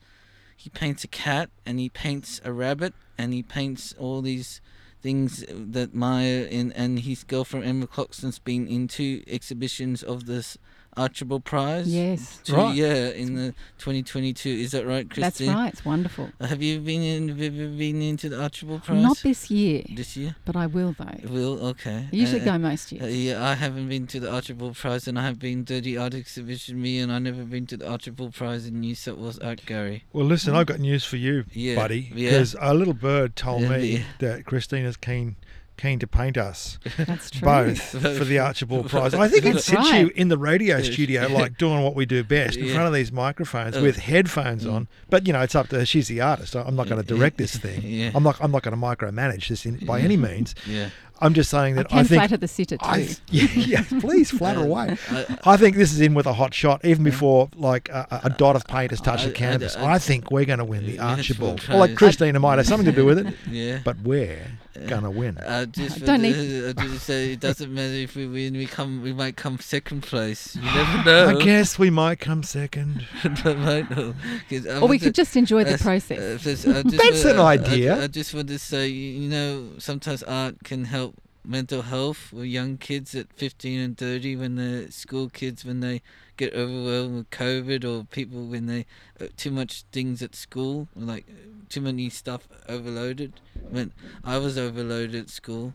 he 0.56 0.70
paints 0.70 1.04
a 1.04 1.08
cat 1.08 1.50
and 1.66 1.78
he 1.78 1.88
paints 1.88 2.40
a 2.44 2.52
rabbit 2.52 2.94
and 3.18 3.32
he 3.32 3.42
paints 3.42 3.94
all 3.98 4.22
these 4.22 4.60
things 5.02 5.44
that 5.48 5.94
Maya 5.94 6.48
and 6.50 6.72
and 6.74 7.00
his 7.00 7.24
girlfriend 7.24 7.66
Emma 7.66 7.86
Cloxton's 7.86 8.38
been 8.38 8.66
into 8.66 9.22
exhibitions 9.26 10.02
of 10.02 10.26
this 10.26 10.58
Archibald 10.96 11.44
Prize. 11.44 11.86
Yes, 11.88 12.40
To, 12.44 12.54
Right. 12.56 12.74
Yeah, 12.74 13.08
in 13.10 13.34
the 13.34 13.54
2022. 13.78 14.48
Is 14.48 14.72
that 14.72 14.86
right, 14.86 15.08
Christine? 15.08 15.46
that's 15.48 15.56
right. 15.56 15.72
It's 15.72 15.84
wonderful. 15.84 16.30
Uh, 16.40 16.46
Have 16.48 16.62
you 16.62 16.80
been 16.80 17.02
in? 17.02 17.28
Have 17.28 17.38
you 17.54 17.68
been 17.68 18.02
into 18.02 18.28
the 18.28 18.40
Archibald 18.42 18.82
Prize? 18.84 19.02
Not 19.02 19.18
this 19.18 19.50
year, 19.50 19.82
This 19.94 20.16
year. 20.16 20.36
but 20.44 20.56
I 20.56 20.66
will 20.66 20.94
though. 20.98 21.28
Will 21.32 21.66
okay. 21.68 22.08
I 22.12 22.16
usually 22.16 22.40
Uh, 22.42 22.44
go 22.44 22.58
most 22.58 22.92
Uh, 22.92 22.96
years. 22.96 23.16
yeah, 23.16 23.44
I 23.48 23.54
haven't 23.54 23.88
been 23.88 24.06
to 24.08 24.20
the 24.20 24.30
Archibald 24.32 24.76
Prize, 24.76 25.06
and 25.08 25.18
I 25.18 25.22
have 25.24 25.38
been 25.38 25.64
to 25.66 25.80
the 25.80 25.96
art 25.96 26.14
exhibition. 26.14 26.80
Me, 26.82 26.98
and 26.98 27.12
I 27.12 27.18
never 27.18 27.44
been 27.44 27.66
to 27.66 27.76
the 27.76 27.88
Archibald 27.88 28.34
Prize 28.34 28.66
in 28.66 28.80
New 28.80 28.94
South 28.94 29.18
Wales 29.18 29.38
Art 29.38 29.64
Gallery. 29.66 30.04
Well, 30.12 30.26
listen, 30.26 30.54
I've 30.54 30.66
got 30.66 30.80
news 30.80 31.04
for 31.04 31.16
you, 31.16 31.44
Yeah, 31.52 31.76
buddy. 31.76 32.10
yeah. 32.14 32.30
Because 32.30 32.56
a 32.60 32.74
little 32.74 32.94
bird 32.94 33.36
told 33.36 33.62
Yeah, 33.62 33.68
me 33.78 33.86
yeah. 33.98 34.02
that 34.18 34.44
Christina's 34.44 34.96
keen 34.96 35.36
keen 35.80 35.98
to 35.98 36.06
paint 36.06 36.36
us 36.36 36.78
That's 36.98 37.30
true. 37.30 37.40
both 37.42 37.80
for 38.18 38.24
the 38.24 38.38
Archibald 38.38 38.90
Prize. 38.90 39.14
I 39.14 39.28
think 39.28 39.44
it 39.46 39.62
sits 39.62 39.90
you 39.92 40.10
in 40.14 40.28
the 40.28 40.38
radio 40.38 40.82
studio, 40.82 41.26
like 41.28 41.56
doing 41.58 41.82
what 41.82 41.94
we 41.94 42.06
do 42.06 42.22
best, 42.22 42.56
in 42.56 42.66
Yeah. 42.66 42.74
front 42.74 42.86
of 42.88 42.92
these 42.94 43.10
microphones 43.10 43.76
Oh. 43.76 43.82
with 43.82 43.96
headphones 43.98 44.64
Mm. 44.64 44.72
on. 44.74 44.88
But 45.08 45.26
you 45.26 45.32
know, 45.32 45.40
it's 45.40 45.54
up 45.54 45.68
to 45.68 45.78
her. 45.78 45.86
She's 45.86 46.08
the 46.08 46.20
artist. 46.20 46.54
I'm 46.54 46.76
not 46.76 46.88
going 46.88 47.02
to 47.02 47.06
direct 47.14 47.38
this 47.38 47.56
thing. 47.56 47.80
Yeah. 47.82 48.10
I'm 48.14 48.22
not. 48.22 48.36
I'm 48.40 48.50
not 48.52 48.62
going 48.62 48.78
to 48.78 48.80
micromanage 48.80 49.48
this 49.48 49.64
in, 49.66 49.76
by 49.86 50.00
any 50.00 50.16
means. 50.16 50.54
Yeah. 50.66 50.90
I'm 51.20 51.34
just 51.34 51.50
saying 51.50 51.74
I 51.74 51.82
that 51.82 51.88
can 51.90 51.98
I 51.98 52.02
think. 52.04 52.20
flatter 52.20 52.36
the 52.36 52.48
sitter 52.48 52.76
too. 52.76 52.84
I, 52.86 53.08
yeah, 53.30 53.44
yeah, 53.54 53.84
please 54.00 54.30
flatter 54.30 54.60
Uh, 54.60 54.64
away. 54.64 54.96
I- 55.10 55.38
I 55.44 55.56
think 55.56 55.76
this 55.76 55.92
is 55.92 56.00
in 56.00 56.14
with 56.14 56.26
a 56.26 56.32
hot 56.32 56.54
shot, 56.54 56.84
even 56.84 57.04
before 57.04 57.50
like 57.56 57.88
a, 57.90 58.06
a- 58.10 58.20
a 58.26 58.30
dot 58.30 58.56
of 58.56 58.64
paint 58.66 58.90
has 58.90 59.00
touched 59.00 59.24
I- 59.24 59.28
the 59.28 59.32
canvas. 59.34 59.76
I- 59.76 59.92
I, 59.94 59.98
think 59.98 60.30
we're 60.30 60.44
going 60.46 60.58
to 60.60 60.64
win 60.64 60.86
the 60.86 60.92
Yeah, 60.92 61.08
Archibald. 61.10 61.66
Well, 61.68 61.78
like 61.78 61.90
right. 61.90 61.96
Christina 61.96 62.38
might 62.40 62.58
have 62.58 62.66
something 62.66 62.86
to 62.86 62.92
do 62.92 63.04
with 63.04 63.18
it, 63.18 63.34
Yeah. 63.50 63.80
but 63.84 63.98
we're 64.00 64.40
going 64.86 65.02
to 65.02 65.10
win. 65.10 65.36
Uh, 65.38 65.66
just 65.66 65.98
for 66.00 66.06
Don't 66.06 66.22
the, 66.22 66.70
uh, 66.76 66.82
just 66.84 67.04
say 67.06 67.32
it 67.32 67.40
doesn't 67.40 67.72
matter 67.72 67.92
if 67.92 68.16
we 68.16 68.26
win. 68.26 68.54
We 68.54 68.66
come. 68.66 69.02
We 69.02 69.12
might 69.12 69.36
come 69.36 69.58
second 69.58 70.02
place. 70.02 70.56
You 70.56 70.62
never 70.74 71.04
know. 71.04 71.28
I 71.38 71.42
guess 71.44 71.78
we 71.78 71.90
might 71.90 72.18
come 72.20 72.42
second. 72.42 73.04
I 73.24 73.52
might 73.54 73.90
know. 73.90 74.14
'Cause 74.48 74.66
I 74.66 74.78
or 74.80 74.88
we 74.88 74.98
to- 74.98 75.06
could 75.06 75.14
just 75.14 75.36
enjoy 75.36 75.64
the 75.64 75.74
uh, 75.74 75.78
process. 75.78 76.18
uh, 76.18 76.38
just- 76.42 76.64
just 76.64 76.96
That's 76.96 77.24
wa- 77.24 77.30
an 77.32 77.38
uh, 77.38 77.42
I- 77.44 77.52
idea. 77.54 78.04
I, 78.04 78.06
just 78.06 78.32
want 78.32 78.48
to 78.48 78.58
say, 78.58 78.88
you 78.88 79.28
know, 79.28 79.68
sometimes 79.78 80.22
art 80.22 80.56
can 80.64 80.84
help 80.84 81.09
mental 81.44 81.82
health 81.82 82.32
with 82.32 82.44
young 82.46 82.76
kids 82.76 83.14
at 83.14 83.32
15 83.32 83.80
and 83.80 83.96
30 83.96 84.36
when 84.36 84.56
they're 84.56 84.90
school 84.90 85.28
kids 85.28 85.64
when 85.64 85.80
they 85.80 86.02
get 86.36 86.52
overwhelmed 86.54 87.16
with 87.16 87.30
COVID 87.30 87.84
or 87.84 88.04
people 88.04 88.46
when 88.46 88.66
they 88.66 88.86
uh, 89.20 89.26
too 89.36 89.50
much 89.50 89.84
things 89.90 90.22
at 90.22 90.34
school 90.34 90.88
like 90.94 91.26
too 91.68 91.80
many 91.80 92.10
stuff 92.10 92.48
overloaded. 92.68 93.32
When 93.70 93.92
I 94.24 94.38
was 94.38 94.58
overloaded 94.58 95.14
at 95.14 95.30
school, 95.30 95.74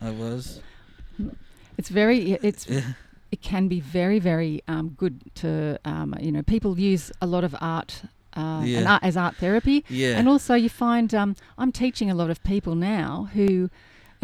I 0.00 0.10
was. 0.10 0.60
It's 1.76 1.88
very. 1.88 2.32
It's 2.42 2.66
it 3.32 3.42
can 3.42 3.66
be 3.68 3.80
very 3.80 4.20
very 4.20 4.62
um, 4.68 4.90
good 4.96 5.20
to 5.36 5.78
um, 5.84 6.14
you 6.20 6.30
know 6.32 6.42
people 6.42 6.78
use 6.78 7.10
a 7.20 7.26
lot 7.26 7.44
of 7.44 7.54
art. 7.60 8.02
Uh, 8.36 8.62
and 8.62 8.68
Yeah. 8.68 8.92
art 8.94 9.02
as 9.04 9.16
art 9.16 9.36
therapy, 9.36 9.84
Yeah. 9.88 10.18
and 10.18 10.28
also 10.28 10.54
you 10.54 10.68
find 10.68 11.14
um, 11.14 11.36
I'm 11.56 11.70
teaching 11.70 12.10
a 12.10 12.16
lot 12.16 12.30
of 12.30 12.42
people 12.42 12.74
now 12.74 13.28
who 13.32 13.70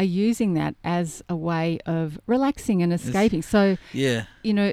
are 0.01 0.11
using 0.27 0.53
that 0.55 0.73
as 0.83 1.23
a 1.29 1.35
way 1.35 1.79
of 1.85 2.19
relaxing 2.27 2.81
and 2.83 2.91
escaping. 2.99 3.41
So 3.41 3.77
yeah. 3.93 4.25
you 4.43 4.53
know, 4.53 4.69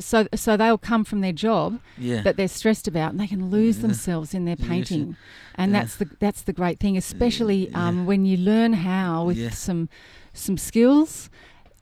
so 0.00 0.26
so 0.34 0.56
they'll 0.56 0.78
come 0.78 1.04
from 1.04 1.20
their 1.20 1.32
job 1.32 1.78
Yeah. 1.98 2.22
that 2.22 2.36
they're 2.36 2.48
stressed 2.48 2.86
about, 2.88 3.10
and 3.12 3.20
they 3.20 3.26
can 3.26 3.50
lose 3.50 3.76
Yeah. 3.76 3.82
themselves 3.82 4.34
in 4.34 4.44
their 4.44 4.56
painting, 4.56 5.16
and 5.56 5.72
yeah. 5.72 5.80
that's 5.80 5.96
the 5.96 6.08
that's 6.20 6.42
the 6.42 6.52
great 6.52 6.78
thing, 6.78 6.96
especially 6.96 7.60
um, 7.74 8.06
when 8.06 8.24
you 8.24 8.36
learn 8.36 8.72
how 8.90 9.24
with 9.26 9.54
some 9.54 9.88
some 10.32 10.56
skills 10.56 11.28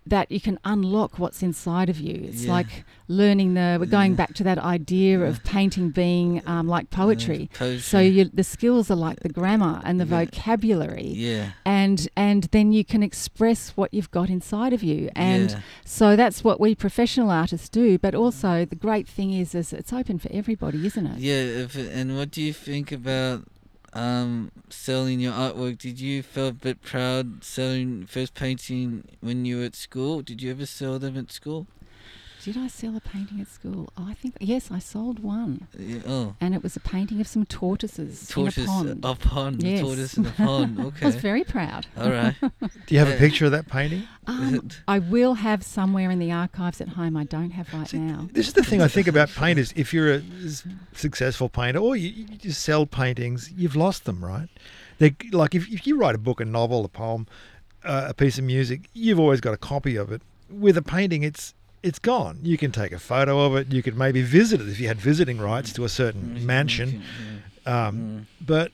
that 0.07 0.31
you 0.33 0.41
can 0.41 0.59
unlock 0.65 1.19
what's 1.19 1.43
inside 1.43 1.89
of 1.89 2.01
you. 2.01 2.25
It's 2.29 2.45
Yeah. 2.45 2.53
like 2.53 2.85
learning 3.07 3.55
the. 3.55 3.77
We're 3.79 3.87
going 3.87 4.13
Yeah. 4.13 4.17
back 4.17 4.35
to 4.35 4.45
that 4.45 4.59
idea 4.59 5.21
of 5.21 5.45
painting 5.45 5.91
being 5.91 6.43
um, 6.47 6.67
like 6.67 6.91
poetry. 6.91 7.49
poetry. 7.55 7.79
So 7.79 8.01
you, 8.01 8.25
the 8.25 8.43
skills 8.43 8.91
are 8.91 8.97
like 8.97 9.21
the 9.21 9.29
grammar 9.29 9.81
and 9.85 10.01
the 10.01 10.05
Yeah. 10.05 10.25
vocabulary, 10.25 11.13
Yeah. 11.15 11.51
and 11.65 12.09
and 12.17 12.45
then 12.51 12.73
you 12.73 12.85
can 12.85 13.03
express 13.03 13.71
what 13.77 13.95
you've 13.95 14.11
got 14.11 14.29
inside 14.29 14.73
of 14.73 14.83
you, 14.83 15.09
and 15.15 15.51
yeah. 15.51 15.61
so 15.85 16.17
that's 16.17 16.43
what 16.43 16.59
we 16.61 16.75
professional 16.75 17.31
artists 17.31 17.69
do. 17.69 17.97
But 17.99 18.15
also 18.15 18.65
the 18.65 18.75
great 18.77 19.07
thing 19.07 19.33
is, 19.33 19.55
is 19.55 19.73
it's 19.73 19.93
open 19.93 20.19
for 20.19 20.31
everybody, 20.33 20.85
isn't 20.87 21.07
it? 21.07 21.19
Yeah, 21.19 21.63
if, 21.65 21.77
and 21.77 22.17
what 22.17 22.31
do 22.33 22.43
you 22.43 22.53
think 22.53 22.91
about 22.91 23.45
um, 23.93 24.51
selling 24.71 25.21
your 25.21 25.33
artwork? 25.33 25.79
Did 25.79 26.01
you 26.01 26.23
feel 26.23 26.49
a 26.49 26.53
bit 26.53 26.83
proud 26.83 27.45
selling 27.45 28.07
first 28.07 28.35
painting 28.35 29.05
when 29.21 29.45
you 29.45 29.59
were 29.59 29.65
at 29.65 29.77
school? 29.77 30.23
Did 30.23 30.43
you 30.43 30.51
ever 30.51 30.67
sell 30.67 30.99
them 30.99 31.17
at 31.17 31.31
school? 31.31 31.67
Did 32.45 32.57
I 32.57 32.67
sell 32.67 32.97
a 32.97 33.01
painting 33.01 33.41
at 33.41 33.47
school? 33.47 33.93
I 33.97 34.15
think 34.15 34.37
yes, 34.41 34.71
I 34.73 34.81
sold 34.81 35.21
one, 35.21 35.69
Yeah, 35.79 36.01
oh, 36.07 36.35
and 36.41 36.55
it 36.57 36.63
was 36.63 36.75
a 36.75 36.81
painting 36.81 37.21
of 37.21 37.29
some 37.29 37.47
tortoises 37.47 38.27
tortoise 38.29 38.57
in 38.59 38.65
a 38.65 38.67
pond. 38.67 39.05
a 39.05 39.15
pond, 39.15 39.63
Yes. 39.63 39.81
tortoise 39.81 40.17
in 40.17 40.27
a 40.27 40.31
pond. 40.31 40.79
Okay. 40.89 41.03
I 41.03 41.07
was 41.07 41.17
very 41.17 41.45
proud. 41.45 41.87
all 41.97 42.11
right. 42.11 42.35
Do 42.41 42.95
you 42.95 42.99
have 42.99 43.09
a 43.09 43.15
Uh, 43.15 43.19
picture 43.19 43.45
of 43.47 43.53
that 43.53 43.69
painting? 43.69 44.09
Um, 44.27 44.69
I 44.89 44.99
will 44.99 45.35
have 45.35 45.63
somewhere 45.63 46.11
in 46.11 46.19
the 46.19 46.33
archives 46.33 46.81
at 46.81 46.89
home. 46.91 47.17
I 47.17 47.25
don't 47.25 47.51
have 47.53 47.73
right 47.73 47.93
now. 47.95 48.29
This 48.33 48.49
is 48.49 48.55
the 48.55 48.65
thing 48.65 48.83
I 48.83 48.89
think 48.89 49.07
about 49.07 49.29
painters. 49.31 49.73
If 49.77 49.93
you're 49.95 50.13
a 50.15 50.23
successful 50.95 51.49
painter 51.49 51.79
or 51.79 51.95
you, 51.97 52.09
you 52.09 52.25
just 52.37 52.63
sell 52.63 52.87
paintings, 52.87 53.53
you've 53.57 53.77
lost 53.77 54.05
them, 54.05 54.25
right? 54.25 54.49
They 54.99 55.15
like 55.31 55.55
if, 55.55 55.69
if 55.71 55.87
you 55.87 55.97
write 55.97 56.15
a 56.15 56.19
book, 56.19 56.41
a 56.41 56.45
novel, 56.45 56.85
a 56.85 56.89
poem, 56.89 57.27
uh, 57.85 58.07
a 58.09 58.15
piece 58.15 58.39
of 58.39 58.45
music, 58.45 58.89
you've 58.95 59.21
always 59.21 59.41
got 59.41 59.55
a 59.55 59.57
copy 59.57 59.97
of 59.97 60.11
it. 60.13 60.23
With 60.51 60.77
a 60.77 60.83
painting, 60.83 61.23
it's 61.23 61.55
it's 61.83 61.99
gone. 61.99 62.39
You 62.43 62.57
can 62.59 62.73
take 62.73 62.93
a 62.93 62.99
photo 62.99 63.41
of 63.45 63.57
it. 63.57 63.73
You 63.73 63.83
could 63.83 63.97
maybe 63.97 64.23
visit 64.23 64.61
it 64.61 64.69
if 64.69 64.79
you 64.81 64.89
had 64.89 65.01
visiting 65.01 65.39
rights 65.39 65.73
to 65.75 65.85
a 65.85 65.89
certain 65.89 66.45
mansion. 66.47 67.03
Um, 67.67 67.73
Mm. 67.75 68.25
but 68.41 68.73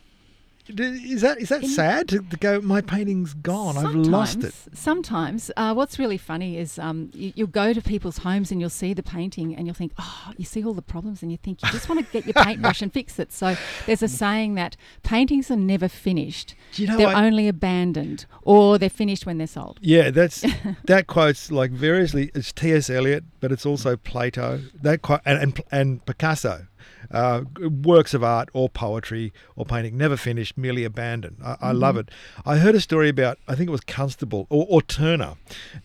is 0.68 1.22
that 1.22 1.38
is 1.38 1.48
that 1.48 1.62
In- 1.62 1.68
sad 1.68 2.09
to, 2.09 2.20
go? 2.20 2.61
My 2.61 2.81
painting's 2.81 3.35
gone. 3.35 3.76
I've 3.78 3.94
lost 3.94 4.44
it. 4.44 4.54
Sometimes- 4.74 5.50
uh, 5.57 5.72
what's 5.74 5.98
really 5.98 6.18
funny 6.18 6.57
is 6.59 6.78
um, 6.78 7.11
you, 7.14 7.33
you'll 7.35 7.46
go 7.48 7.72
to 7.72 7.81
people's 7.81 8.18
homes 8.18 8.50
and 8.50 8.61
you'll 8.61 8.70
see 8.70 8.92
the 8.94 9.02
painting 9.02 9.54
and 9.57 9.66
you'll 9.66 9.74
think, 9.74 9.92
oh, 9.98 10.33
you 10.37 10.44
see 10.44 10.64
all 10.64 10.74
the 10.74 10.83
problems 10.83 11.22
and 11.22 11.31
you 11.31 11.38
think 11.38 11.62
you 11.62 11.70
just 11.72 11.88
want 11.88 12.04
to 12.04 12.12
get 12.12 12.26
your 12.26 12.35
paintbrush 12.44 12.83
and 12.83 12.92
fix 12.92 13.18
it. 13.18 13.33
So 13.33 13.57
there's 13.87 14.02
a 14.02 14.09
saying 14.09 14.54
that 14.54 14.76
paintings 15.02 15.50
are 15.50 15.57
never 15.57 15.88
finished; 15.88 16.54
you 16.74 16.87
know? 16.87 16.96
they're 16.96 17.09
I- 17.09 17.26
only 17.26 17.48
abandoned, 17.48 18.26
or 18.42 18.78
they're 18.78 18.90
finished 18.90 19.26
when 19.26 19.38
they're 19.38 19.46
sold. 19.46 19.78
Yeah, 19.83 20.11
that's 20.11 20.44
that 20.85 21.07
quote's 21.07 21.50
like 21.50 21.70
variously. 21.70 22.31
It's 22.35 22.52
T. 22.52 22.72
S. 22.72 22.90
Eliot, 22.90 23.24
but 23.40 23.52
it's 23.52 23.64
also 23.66 23.96
Plato. 23.96 24.61
That 24.83 25.02
quote 25.02 25.20
and 25.24 25.38
and, 25.42 25.61
and 25.70 26.07
Picasso, 26.07 26.66
uh, 27.11 27.42
works 27.61 28.14
of 28.14 28.22
art 28.24 28.48
or 28.53 28.68
poetry 28.68 29.33
or 29.57 29.64
painting 29.64 29.96
never 29.96 30.16
finished, 30.16 30.57
merely 30.59 30.85
abandoned. 30.85 31.37
I, 31.44 31.57
I 31.61 31.72
love 31.72 31.96
it. 31.96 32.11
I 32.44 32.59
heard 32.59 32.74
a 32.74 32.81
story 32.81 33.09
about 33.09 33.38
I 33.48 33.55
think 33.55 33.68
it 33.68 33.72
was 33.72 33.81
Constable 33.83 34.46
or, 34.51 34.66
or 34.68 34.83
Turner, 34.83 35.35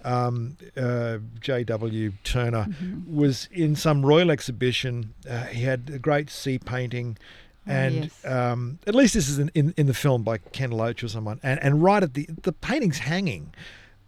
um, 0.04 0.58
uh, 0.76 1.18
J. 1.40 1.64
W. 1.64 2.14
Turner 2.24 2.68
was 3.08 3.48
in 3.52 3.76
some 3.76 4.06
royal 4.06 4.32
exhibition. 4.32 5.14
Uh, 5.30 5.44
he 5.46 5.64
had 5.64 5.90
a 5.94 6.00
great 6.00 6.30
sea 6.30 6.60
painting. 6.60 7.18
Oh, 7.66 7.72
And 7.72 7.96
yes. 8.06 8.26
um, 8.26 8.80
at 8.86 8.94
least 8.94 9.14
this 9.14 9.30
is 9.30 9.40
in, 9.40 9.50
in, 9.56 9.74
in 9.78 9.88
the 9.88 9.94
film 9.94 10.24
by 10.24 10.38
Ken 10.38 10.72
Loach 10.72 11.02
or 11.04 11.08
someone. 11.08 11.40
And, 11.42 11.62
and 11.64 11.82
right 11.82 12.04
at 12.04 12.14
the 12.14 12.28
the 12.42 12.52
painting's 12.52 12.98
hanging, 13.00 13.54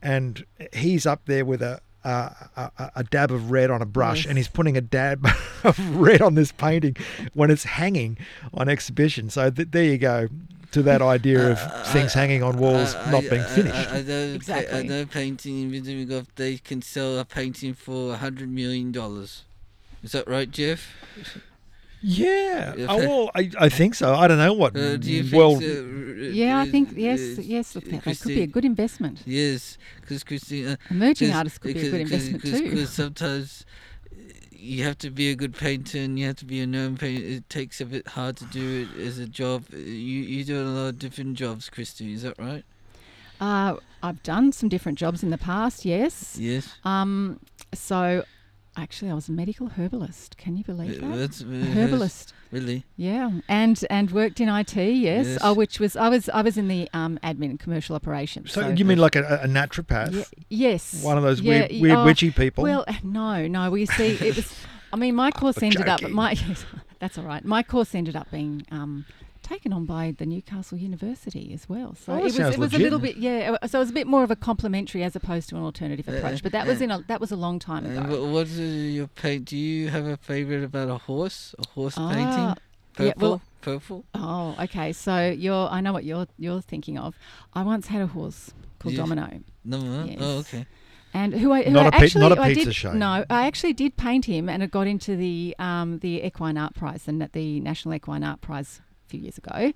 and 0.01 0.45
he's 0.73 1.05
up 1.05 1.21
there 1.25 1.45
with 1.45 1.61
a 1.61 1.79
a, 2.05 2.49
a, 2.77 2.91
a 2.97 3.03
dab 3.03 3.31
of 3.31 3.51
red 3.51 3.69
on 3.71 3.81
a 3.81 3.85
brush, 3.85 4.19
Yes. 4.23 4.27
and 4.29 4.37
he's 4.37 4.47
putting 4.47 4.77
a 4.77 4.81
dab 4.81 5.25
of 5.63 5.77
red 5.97 6.21
on 6.21 6.35
this 6.35 6.51
painting 6.51 6.95
when 7.33 7.49
it's 7.51 7.63
hanging 7.63 8.17
on 8.53 8.69
exhibition. 8.69 9.29
So 9.29 9.49
th- 9.49 9.69
there 9.71 9.83
you 9.83 9.97
go 9.97 10.27
to 10.71 10.81
that 10.83 11.01
idea 11.01 11.51
of 11.51 11.57
Uh, 11.57 11.61
uh 11.61 11.83
things 11.93 12.15
I- 12.15 12.19
hanging 12.19 12.43
on 12.43 12.57
walls 12.57 12.95
I- 12.95 13.11
not 13.11 13.23
I- 13.25 13.29
being 13.29 13.41
uh, 13.41 13.47
finished. 13.47 13.91
I, 13.91 13.97
I 13.97 14.01
know, 14.01 14.39
pa- 14.45 14.75
I 14.77 14.81
know 14.83 15.05
painting 15.05 15.61
in 15.63 15.71
Visiting 15.71 16.07
Golf, 16.07 16.27
they 16.35 16.57
can 16.57 16.81
sell 16.81 17.17
a 17.19 17.25
painting 17.25 17.73
for 17.73 18.13
a 18.13 18.17
hundred 18.17 18.49
million 18.49 18.91
dollars. 18.91 19.43
Is 20.03 20.11
that 20.11 20.27
right, 20.27 20.49
Geoff? 20.51 20.93
Yeah. 22.01 22.73
Yeah. 22.77 22.85
Oh, 22.89 22.97
well, 22.97 23.31
I, 23.35 23.49
I 23.59 23.69
think 23.69 23.95
so. 23.95 24.13
I 24.13 24.27
don't 24.27 24.37
know 24.37 24.53
what 24.53 24.75
Uh, 24.75 24.97
do 24.97 25.11
you 25.11 25.23
think 25.23 25.33
well. 25.35 25.59
so, 25.59 25.65
uh, 25.65 26.31
Yeah, 26.31 26.59
I 26.59 26.61
uh, 26.67 26.71
think 26.71 26.89
yes, 26.95 27.19
uh, 27.37 27.41
yes. 27.41 27.75
Look, 27.75 27.85
that, 27.85 28.03
that 28.03 28.19
could 28.19 28.29
be 28.29 28.41
a 28.43 28.47
good 28.47 28.65
investment. 28.65 29.21
Yes, 29.25 29.77
because 30.01 30.23
Christina, 30.23 30.77
Emerging 30.89 31.29
Cause- 31.29 31.37
artists 31.37 31.57
could 31.59 31.73
be 31.73 31.79
a 31.87 31.91
good 31.91 32.03
because- 32.05 32.27
investment 32.27 32.43
because- 32.43 32.59
too. 32.61 32.69
Because 32.69 32.89
sometimes 32.93 33.65
uh, 34.11 34.15
you 34.51 34.83
have 34.83 34.97
to 34.99 35.09
be 35.11 35.29
a 35.29 35.35
good 35.35 35.55
painter 35.55 35.97
and 35.99 36.17
you 36.19 36.25
have 36.25 36.35
to 36.37 36.45
be 36.45 36.59
a 36.61 36.67
known 36.67 36.97
painter. 36.97 37.23
It 37.25 37.49
takes 37.49 37.79
a 37.81 37.85
bit 37.85 38.07
hard 38.09 38.37
to 38.37 38.45
do 38.45 38.87
it 38.95 39.01
as 39.01 39.17
a 39.19 39.27
job. 39.27 39.63
Uh, 39.73 39.77
You 39.77 40.19
you 40.33 40.43
do 40.43 40.61
a 40.61 40.65
lot 40.65 40.87
of 40.89 40.99
different 40.99 41.37
jobs, 41.37 41.69
Christy. 41.69 42.13
Is 42.13 42.21
that 42.23 42.37
right? 42.39 42.63
Uh, 43.39 43.75
I've 44.01 44.23
done 44.23 44.51
some 44.53 44.69
different 44.69 44.97
jobs 44.97 45.21
in 45.23 45.29
the 45.29 45.37
past. 45.37 45.83
Yes. 45.85 46.37
Yes. 46.39 46.69
Um, 46.85 47.39
so 47.73 48.23
Actually, 48.77 49.09
I 49.09 49.13
was 49.13 49.29
a 49.29 49.31
medical 49.31 49.67
herbalist. 49.69 50.37
Can 50.37 50.57
you 50.57 50.63
believe 50.63 50.99
that? 50.99 51.15
That's 51.15 51.41
uh, 51.41 51.45
herbalist. 51.45 52.33
Really? 52.51 52.83
Yeah, 52.97 53.39
and 53.47 53.83
and 53.89 54.11
worked 54.11 54.39
in 54.41 54.49
IT. 54.49 54.75
Yes, 54.75 55.25
Yes. 55.27 55.37
Oh, 55.41 55.53
which 55.53 55.79
was 55.79 55.95
I 55.95 56.09
was 56.09 56.27
I 56.29 56.41
was 56.41 56.57
in 56.57 56.67
the 56.67 56.89
um, 56.93 57.17
admin 57.23 57.51
and 57.51 57.59
commercial 57.59 57.95
operations. 57.95 58.51
So, 58.51 58.67
you 58.69 58.83
mean 58.85 58.97
like 58.97 59.15
a, 59.15 59.41
a 59.43 59.47
naturopath? 59.47 60.13
Ye- 60.13 60.25
yes, 60.49 61.01
One 61.03 61.17
of 61.17 61.23
those 61.23 61.39
Yeah, 61.41 61.67
weird, 61.69 61.81
weird 61.81 61.97
oh, 61.99 62.05
witchy 62.05 62.31
people? 62.31 62.63
Well, 62.63 62.85
no, 63.03 63.47
no. 63.47 63.71
We 63.71 63.85
see 63.85 64.13
it 64.13 64.35
was. 64.35 64.53
I 64.91 64.97
mean, 64.97 65.15
my 65.15 65.31
course 65.41 65.61
ended 65.63 65.87
up. 65.87 66.01
joking. 66.01 66.15
My 66.15 66.37
that's 66.99 67.17
all 67.17 67.25
right. 67.25 67.43
My 67.45 67.63
course 67.63 67.95
ended 67.95 68.15
up 68.15 68.29
being 68.29 68.65
um, 68.71 69.05
taken 69.45 69.71
on 69.71 69.85
by 69.85 70.13
the 70.17 70.25
Newcastle 70.25 70.77
University 70.77 71.51
as 71.53 71.69
well. 71.69 71.95
So 71.95 72.13
Oh, 72.13 72.17
it 72.17 72.23
was 72.23 72.37
it 72.39 72.57
was 72.57 72.73
a 72.73 72.77
little 72.79 72.99
bit 72.99 73.15
yeah. 73.17 73.55
uh, 73.61 73.67
So 73.67 73.79
it 73.79 73.83
was 73.85 73.89
a 73.91 73.93
bit 73.93 74.07
more 74.07 74.23
of 74.23 74.31
a 74.31 74.35
complementary 74.35 75.03
as 75.03 75.15
opposed 75.15 75.49
to 75.49 75.55
an 75.55 75.63
alternative 75.63 76.07
Uh, 76.09 76.13
approach. 76.17 76.43
But 76.43 76.51
that 76.51 76.65
was 76.67 76.81
uh, 76.81 76.85
in 76.85 76.91
a 76.91 76.97
that 77.07 77.19
was 77.21 77.31
a 77.31 77.35
long 77.35 77.59
time 77.59 77.85
ago. 77.85 78.01
what, 78.11 78.21
what's 78.33 78.57
uh, 78.59 78.63
your 78.63 79.07
paint? 79.07 79.45
Do 79.45 79.57
you 79.57 79.89
have 79.89 80.05
a 80.05 80.17
favorite 80.17 80.63
about 80.63 80.89
a 80.89 80.97
horse? 80.97 81.53
A 81.59 81.67
horse 81.69 81.95
Ah, 81.97 82.09
painting? 82.13 82.47
yeah, 83.05 83.13
Purple? 83.13 83.29
well- 83.29 83.41
Purple? 83.61 84.05
Oh, 84.13 84.55
okay. 84.65 84.93
So 84.93 85.13
you're 85.29 85.67
I 85.69 85.81
know 85.81 85.91
what 85.93 86.03
you're 86.03 86.27
you're 86.37 86.61
thinking 86.61 86.97
of. 86.99 87.15
I 87.53 87.61
once 87.63 87.87
had 87.87 88.01
a 88.01 88.07
horse 88.07 88.53
called 88.79 88.93
Yes. 88.93 89.01
Domino. 89.09 89.27
No, 89.63 89.77
uh, 89.79 90.05
Yes. 90.05 90.17
oh, 90.21 90.37
okay. 90.43 90.65
And 91.15 91.33
who 91.33 91.51
I 91.51 91.63
who 91.63 91.71
Not 91.71 91.85
I 91.85 91.87
a 91.87 91.91
pi- 91.91 92.03
actually 92.05 92.21
not 92.27 92.31
a 92.37 92.43
pizza 92.43 92.65
did, 92.65 92.75
show. 92.75 92.93
No, 92.93 93.25
I 93.29 93.47
actually 93.47 93.73
did 93.73 93.95
paint 93.97 94.25
him, 94.25 94.49
and 94.49 94.61
it 94.61 94.69
got 94.69 94.85
into 94.85 95.15
the 95.15 95.55
um, 95.59 95.99
the 95.99 96.21
Equine 96.27 96.57
Art 96.57 96.75
Prize, 96.75 97.07
and 97.07 97.21
the 97.31 97.59
National 97.61 97.95
Equine 97.95 98.23
Art 98.23 98.41
Prize 98.41 98.81
a 98.81 98.84
few 99.07 99.19
years 99.19 99.37
ago. 99.37 99.73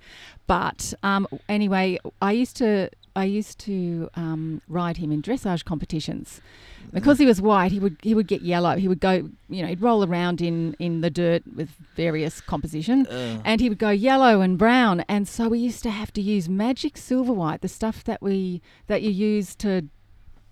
But 0.47 0.93
um, 1.03 1.27
anyway, 1.47 1.97
I 2.21 2.31
used 2.33 2.57
to 2.57 2.89
I 3.15 3.25
used 3.25 3.59
to 3.59 4.09
um, 4.15 4.61
ride 4.67 4.97
him 4.97 5.11
in 5.11 5.21
dressage 5.21 5.65
competitions. 5.65 6.41
Because 6.93 7.19
he 7.19 7.25
was 7.25 7.39
white, 7.41 7.71
he 7.71 7.79
would 7.79 7.97
he 8.01 8.15
would 8.15 8.27
get 8.27 8.41
yellow. 8.41 8.75
He 8.77 8.87
would 8.87 8.99
go, 8.99 9.29
you 9.47 9.61
know, 9.61 9.67
he'd 9.67 9.81
roll 9.81 10.03
around 10.03 10.41
in 10.41 10.75
in 10.79 11.01
the 11.01 11.09
dirt 11.09 11.43
with 11.55 11.69
various 11.95 12.41
composition, 12.41 13.05
Oh. 13.11 13.41
and 13.45 13.61
he 13.61 13.69
would 13.69 13.77
go 13.77 13.89
yellow 13.91 14.41
and 14.41 14.57
brown. 14.57 15.01
And 15.07 15.27
so 15.27 15.49
we 15.49 15.59
used 15.59 15.83
to 15.83 15.91
have 15.91 16.11
to 16.13 16.21
use 16.21 16.49
magic 16.49 16.97
silver 16.97 17.33
white, 17.33 17.61
the 17.61 17.67
stuff 17.67 18.03
that 18.05 18.21
we 18.21 18.61
that 18.87 19.01
you 19.03 19.11
use 19.11 19.55
to 19.57 19.87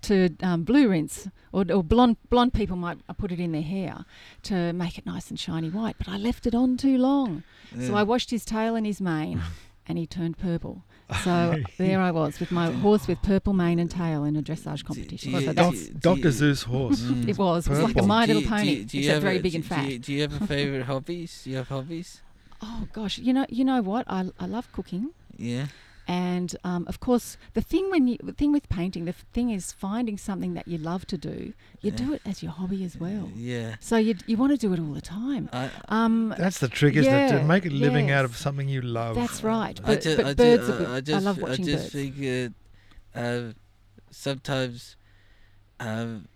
to 0.08 0.34
um, 0.42 0.64
blue 0.64 0.88
rinse 0.88 1.28
or, 1.52 1.64
or 1.72 1.82
blonde 1.82 2.16
blonde 2.30 2.52
people 2.52 2.76
might 2.76 2.98
put 3.16 3.30
it 3.32 3.40
in 3.40 3.52
their 3.52 3.62
hair 3.62 4.04
to 4.44 4.72
make 4.72 4.98
it 4.98 5.06
nice 5.06 5.30
and 5.30 5.38
shiny 5.38 5.70
white. 5.70 5.96
But 5.98 6.08
I 6.08 6.16
left 6.16 6.46
it 6.46 6.54
on 6.54 6.76
too 6.76 6.98
long, 6.98 7.42
so 7.86 7.94
I 7.94 8.02
washed 8.02 8.30
his 8.30 8.44
tail 8.44 8.74
and 8.76 8.84
his 8.86 9.00
mane, 9.00 9.40
and 9.86 9.96
he 9.98 10.06
turned 10.06 10.36
purple. 10.38 10.84
So 11.24 11.56
there 11.78 12.00
I 12.00 12.10
was 12.10 12.38
with 12.38 12.50
my 12.50 12.70
horse 12.70 13.08
with 13.08 13.22
purple 13.22 13.54
mane 13.54 13.78
and 13.78 13.90
tail 13.90 14.24
in 14.24 14.36
a 14.36 14.42
dressage 14.42 14.84
competition. 14.84 15.32
do 15.32 15.38
So 15.40 15.46
you- 15.46 15.52
Doc- 15.54 15.72
that's, 15.74 15.86
do 15.88 15.98
Dr. 16.00 16.28
Seuss 16.28 16.64
horse. 16.64 17.00
Mm. 17.00 17.28
it 17.28 17.38
was. 17.38 17.66
It 17.66 17.70
was 17.70 17.80
like 17.82 17.96
a 17.96 18.02
My 18.02 18.26
Little 18.26 18.42
you- 18.42 18.48
do 18.48 18.54
Pony, 18.54 18.70
you- 18.74 18.84
do 18.84 18.98
except 18.98 19.14
have 19.14 19.22
very 19.22 19.38
a- 19.38 19.42
big 19.42 19.54
and 19.54 19.64
fat. 19.64 19.88
you- 19.88 19.98
Do 19.98 20.12
you 20.12 20.20
have 20.22 20.42
a 20.42 20.46
favorite 20.54 20.84
hobbies? 20.84 21.42
Do 21.44 21.50
you 21.50 21.56
have 21.56 21.68
hobbies? 21.68 22.20
Oh 22.60 22.88
gosh, 22.92 23.18
you 23.18 23.32
know, 23.32 23.46
you 23.48 23.64
know 23.64 23.80
what? 23.82 24.04
I, 24.08 24.30
I 24.38 24.46
love 24.46 24.70
cooking. 24.72 25.10
Yeah. 25.36 25.66
And 26.10 26.56
um, 26.64 26.86
of 26.88 27.00
course, 27.00 27.36
the 27.52 27.60
thing 27.60 27.90
when 27.90 28.08
you 28.08 28.16
the 28.22 28.32
thing 28.32 28.50
with 28.50 28.66
painting, 28.70 29.04
the 29.04 29.10
f- 29.10 29.26
thing 29.34 29.50
is 29.50 29.72
finding 29.72 30.16
something 30.16 30.54
that 30.54 30.66
you 30.66 30.78
love 30.78 31.06
to 31.08 31.18
do. 31.18 31.52
You 31.82 31.90
Yeah. 31.90 31.96
do 31.96 32.12
it 32.14 32.22
as 32.24 32.42
your 32.42 32.50
hobby 32.52 32.82
as 32.82 32.96
well. 32.96 33.30
Yeah. 33.36 33.76
So 33.80 33.98
you 33.98 34.14
you 34.26 34.38
want 34.38 34.52
to 34.52 34.56
do 34.56 34.72
it 34.72 34.80
all 34.80 34.94
the 34.94 35.02
time. 35.02 35.50
I, 35.52 35.70
Um, 35.88 36.34
That's 36.38 36.60
the 36.60 36.68
trick, 36.68 36.96
isn't 36.96 37.12
it? 37.12 37.28
To 37.38 37.44
make 37.44 37.66
a 37.66 37.68
living 37.68 38.10
out 38.10 38.24
of 38.24 38.36
something 38.38 38.68
you 38.70 38.80
love. 38.80 39.16
that's 39.16 39.44
right. 39.44 39.78
I 39.84 39.86
But, 39.86 40.00
just, 40.00 40.16
but 40.16 40.26
I, 40.26 40.34
birds 40.34 40.66
just, 40.66 40.80
are. 40.80 40.94
I, 40.94 41.00
just, 41.02 41.24
love 41.26 41.38
watching 41.42 41.66
birds. 41.66 41.68
I 41.68 41.72
just 41.72 41.92
birds. 41.92 41.92
figured 41.92 42.54
uh, 43.14 43.42
sometimes 44.10 44.96
um, 45.78 46.26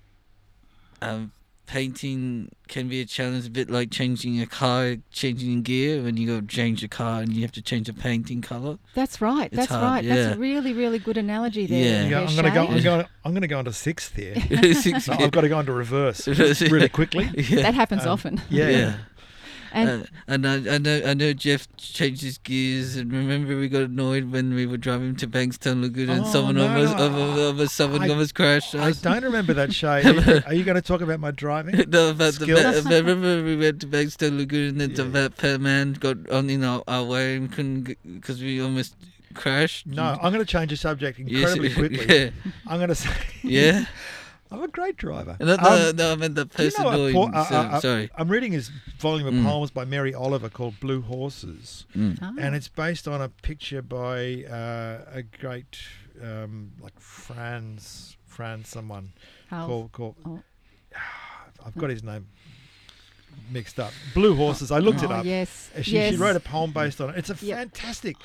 um, 1.01 1.33
painting 1.73 2.51
can 2.69 2.87
be 2.89 3.01
a 3.01 3.05
challenge, 3.07 3.47
a 3.47 3.51
bit 3.51 3.71
like 3.71 3.91
changing 3.91 4.41
a 4.43 4.47
car, 4.47 4.97
changing 5.11 5.63
gear. 5.63 6.03
When 6.03 6.19
you 6.19 6.27
go 6.27 6.47
change 6.47 6.85
a 6.85 6.89
car 6.89 7.23
and 7.23 7.33
you 7.33 7.41
have 7.43 7.53
to 7.53 7.63
change 7.63 7.87
the 7.87 7.95
painting 7.95 8.43
color. 8.43 8.79
That's 8.95 9.23
right. 9.23 9.47
It's 9.47 9.57
That's 9.57 9.71
hard, 9.73 9.83
right. 9.83 10.05
yeah. 10.05 10.15
That's 10.15 10.37
a 10.37 10.39
really 10.39 10.75
really 10.75 10.99
good 10.99 11.17
analogy 11.17 11.67
there. 11.67 12.03
Yeah. 12.05 12.09
Yeah, 12.09 12.21
I'm 12.21 12.35
going 12.37 12.45
to 12.45 12.51
go. 12.51 12.67
I'm 12.67 12.77
Shai. 12.79 12.83
going. 12.85 13.07
I'm 13.25 13.33
going 13.33 13.41
to 13.43 13.49
go 13.49 13.59
into 13.59 13.73
sixth 13.73 14.15
here. 14.15 14.35
Six 14.75 15.09
No, 15.09 15.17
gear. 15.17 15.27
I've 15.27 15.33
got 15.33 15.41
to 15.43 15.49
go 15.49 15.61
into 15.61 15.73
reverse 15.73 16.29
really 16.29 16.89
quickly. 16.91 17.31
yeah. 17.35 17.63
That 17.63 17.75
happens 17.75 18.03
Um, 18.03 18.09
often. 18.11 18.41
Yeah. 18.51 18.97
And 19.75 19.89
Uh, 19.89 20.05
and 20.29 20.47
I, 20.47 20.75
I 20.75 20.79
know 20.79 21.03
I 21.07 21.15
know 21.15 21.33
Geoff 21.33 21.67
changed 21.77 22.23
his 22.23 22.39
gears 22.39 22.97
and 22.97 23.11
remember 23.13 23.57
we 23.59 23.69
got 23.69 23.83
annoyed 23.83 24.31
when 24.31 24.55
we 24.55 24.67
were 24.67 24.77
driving 24.77 25.17
to 25.17 25.27
Bankstown 25.27 25.81
Lagoon 25.83 26.11
and 26.11 26.25
Oh, 26.25 26.29
someone 26.33 26.57
no, 26.57 26.69
almost 26.69 26.97
no, 26.97 27.03
almost, 27.05 27.41
almost 27.41 27.75
someone 27.75 28.03
I- 28.03 28.09
almost 28.11 28.35
crashed 28.35 28.75
I 28.75 28.93
don't 28.93 29.25
remember 29.25 29.55
that, 29.55 29.73
Shai. 29.73 30.03
Are 30.47 30.53
you, 30.55 30.63
going 30.65 30.75
to 30.75 30.83
talk 30.83 31.01
about 31.01 31.21
my 31.21 31.31
driving? 31.31 31.75
no, 31.89 32.11
about 32.11 32.35
the 32.35 32.45
Skills? 32.45 32.85
ba- 32.85 33.03
remember 33.03 33.43
we 33.43 33.57
went 33.57 33.81
to 33.81 33.87
Bankstown 33.87 34.37
Lagoon 34.39 34.81
and 34.81 34.95
the 34.95 35.05
Yeah. 35.05 35.29
per 35.37 35.59
man 35.59 35.95
got 35.95 36.29
on 36.31 36.51
in 36.51 36.63
our, 36.65 36.83
our 36.87 37.05
way 37.05 37.37
and 37.37 37.51
couldn't 37.51 37.97
because 38.21 38.43
we 38.43 38.61
almost 38.61 38.95
crashed. 39.35 39.87
No, 39.87 40.19
I'm 40.21 40.33
going 40.33 40.45
to 40.45 40.51
change 40.51 40.71
the 40.71 40.77
subject 40.77 41.19
Yes, 41.19 41.55
incredibly 41.57 41.73
quickly. 41.97 42.17
yeah, 42.25 42.31
I'm 42.67 42.77
going 42.79 42.89
to 42.91 42.95
say 42.95 43.11
yeah. 43.43 43.87
I'm 44.53 44.63
a 44.63 44.69
great 44.69 44.97
driver. 44.97 45.37
No, 45.41 45.57
no, 45.57 45.89
Um, 45.91 45.97
no, 45.97 46.13
I 46.13 46.15
meant 46.17 46.35
the 46.35 46.45
do 46.45 46.63
you 46.65 46.71
person 46.71 46.85
know 46.85 46.97
doing. 46.97 47.15
po- 47.15 47.31
uh, 47.33 47.47
uh, 47.51 47.55
uh, 47.55 47.81
sorry. 47.81 48.11
I'm 48.17 48.29
reading 48.29 48.53
his 48.53 48.69
volume 48.99 49.27
of 49.27 49.35
Mm. 49.35 49.45
poems 49.45 49.71
by 49.71 49.85
Mary 49.85 50.13
Oliver 50.15 50.49
called 50.49 50.79
Blue 50.81 51.01
Horses, 51.03 51.87
Mm. 51.97 52.19
Ah, 52.21 52.33
and 52.39 52.55
it's 52.55 52.69
based 52.69 53.09
on 53.09 53.21
a 53.23 53.29
picture 53.29 53.83
by 53.83 54.45
uh, 54.45 55.05
a 55.13 55.23
great, 55.23 55.79
um, 56.23 56.73
like 56.81 56.99
Franz, 57.01 58.17
Franz, 58.27 58.69
someone 58.69 59.13
Hal- 59.49 59.67
called 59.67 59.93
called. 59.93 60.17
oh. 60.27 60.43
I've 61.65 61.77
got 61.79 61.91
his 61.91 62.03
name 62.03 62.27
mixed 63.51 63.79
up. 63.81 63.93
Blue 64.15 64.35
Horses. 64.35 64.71
I 64.71 64.79
looked 64.79 65.03
it 65.03 65.11
oh, 65.11 65.15
up. 65.15 65.25
Yes. 65.25 65.71
Uh, 65.77 65.83
She, 65.83 65.93
yes. 65.93 66.11
she 66.13 66.17
wrote 66.17 66.37
a 66.37 66.41
poem 66.41 66.73
based 66.73 67.01
on 67.01 67.11
it. 67.11 67.17
It's 67.17 67.31
a 67.31 67.37
Yep. 67.45 67.57
fantastic, 67.59 68.17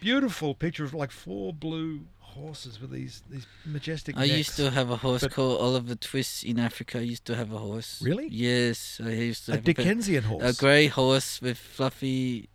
beautiful 0.00 0.54
picture 0.54 0.84
of 0.84 0.94
like 0.94 1.10
four 1.10 1.52
blue 1.52 2.00
horses 2.34 2.80
with 2.80 2.90
these 2.90 3.22
these 3.30 3.46
majestic. 3.64 4.16
I 4.16 4.26
necks. 4.26 4.32
used 4.42 4.56
to 4.56 4.70
have 4.70 4.90
a 4.90 4.96
horse 4.96 5.22
But- 5.22 5.32
called 5.32 5.60
Oliver 5.60 5.94
Twist 5.94 6.44
in 6.44 6.58
Africa. 6.58 6.98
I 6.98 7.02
used 7.02 7.24
to 7.26 7.34
have 7.36 7.52
a 7.52 7.58
horse. 7.58 8.00
Really? 8.02 8.28
Yes, 8.30 9.00
I 9.04 9.10
used 9.10 9.46
to 9.46 9.52
a 9.52 9.54
have 9.56 9.64
a, 9.64 9.66
pe- 9.66 9.72
Dickensian 9.74 10.24
a 10.24 10.28
horse. 10.28 10.58
grey 10.58 10.86
horse 10.88 11.40
with 11.42 11.58
fluffy 11.58 12.48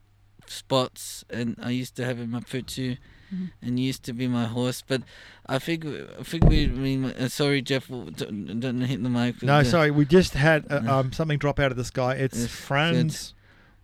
spots, 0.48 1.24
and 1.30 1.56
I 1.62 1.72
used 1.72 1.96
to 1.98 2.06
have 2.06 2.18
him 2.20 2.34
up 2.36 2.48
for 2.48 2.62
two, 2.62 2.96
Mhm. 3.34 3.52
and 3.62 3.80
used 3.80 4.04
to 4.04 4.13
be 4.13 4.28
my 4.28 4.46
horse. 4.46 4.82
But 4.88 5.02
I 5.46 5.60
think 5.60 5.86
I 5.86 6.24
think 6.24 6.46
we. 6.46 6.63
I 6.63 6.68
mean, 6.68 7.06
uh, 7.06 7.28
sorry, 7.30 7.62
Geoff, 7.62 7.88
w- 7.90 8.12
don't, 8.12 8.60
don't 8.60 8.82
hit 8.82 9.04
the 9.04 9.10
mic. 9.10 9.44
no, 9.44 9.58
Uh, 9.60 9.63
sorry, 9.63 9.92
we 9.92 10.06
just 10.06 10.34
had 10.34 10.66
uh, 10.72 10.80
No. 10.80 11.00
um, 11.00 11.12
something 11.13 11.38
drop 11.38 11.60
out 11.60 11.72
of 11.72 11.78
the 11.78 11.84
sky. 11.86 12.13
It's 12.16 12.40
Yes, 12.40 12.48
Franz, 12.50 13.34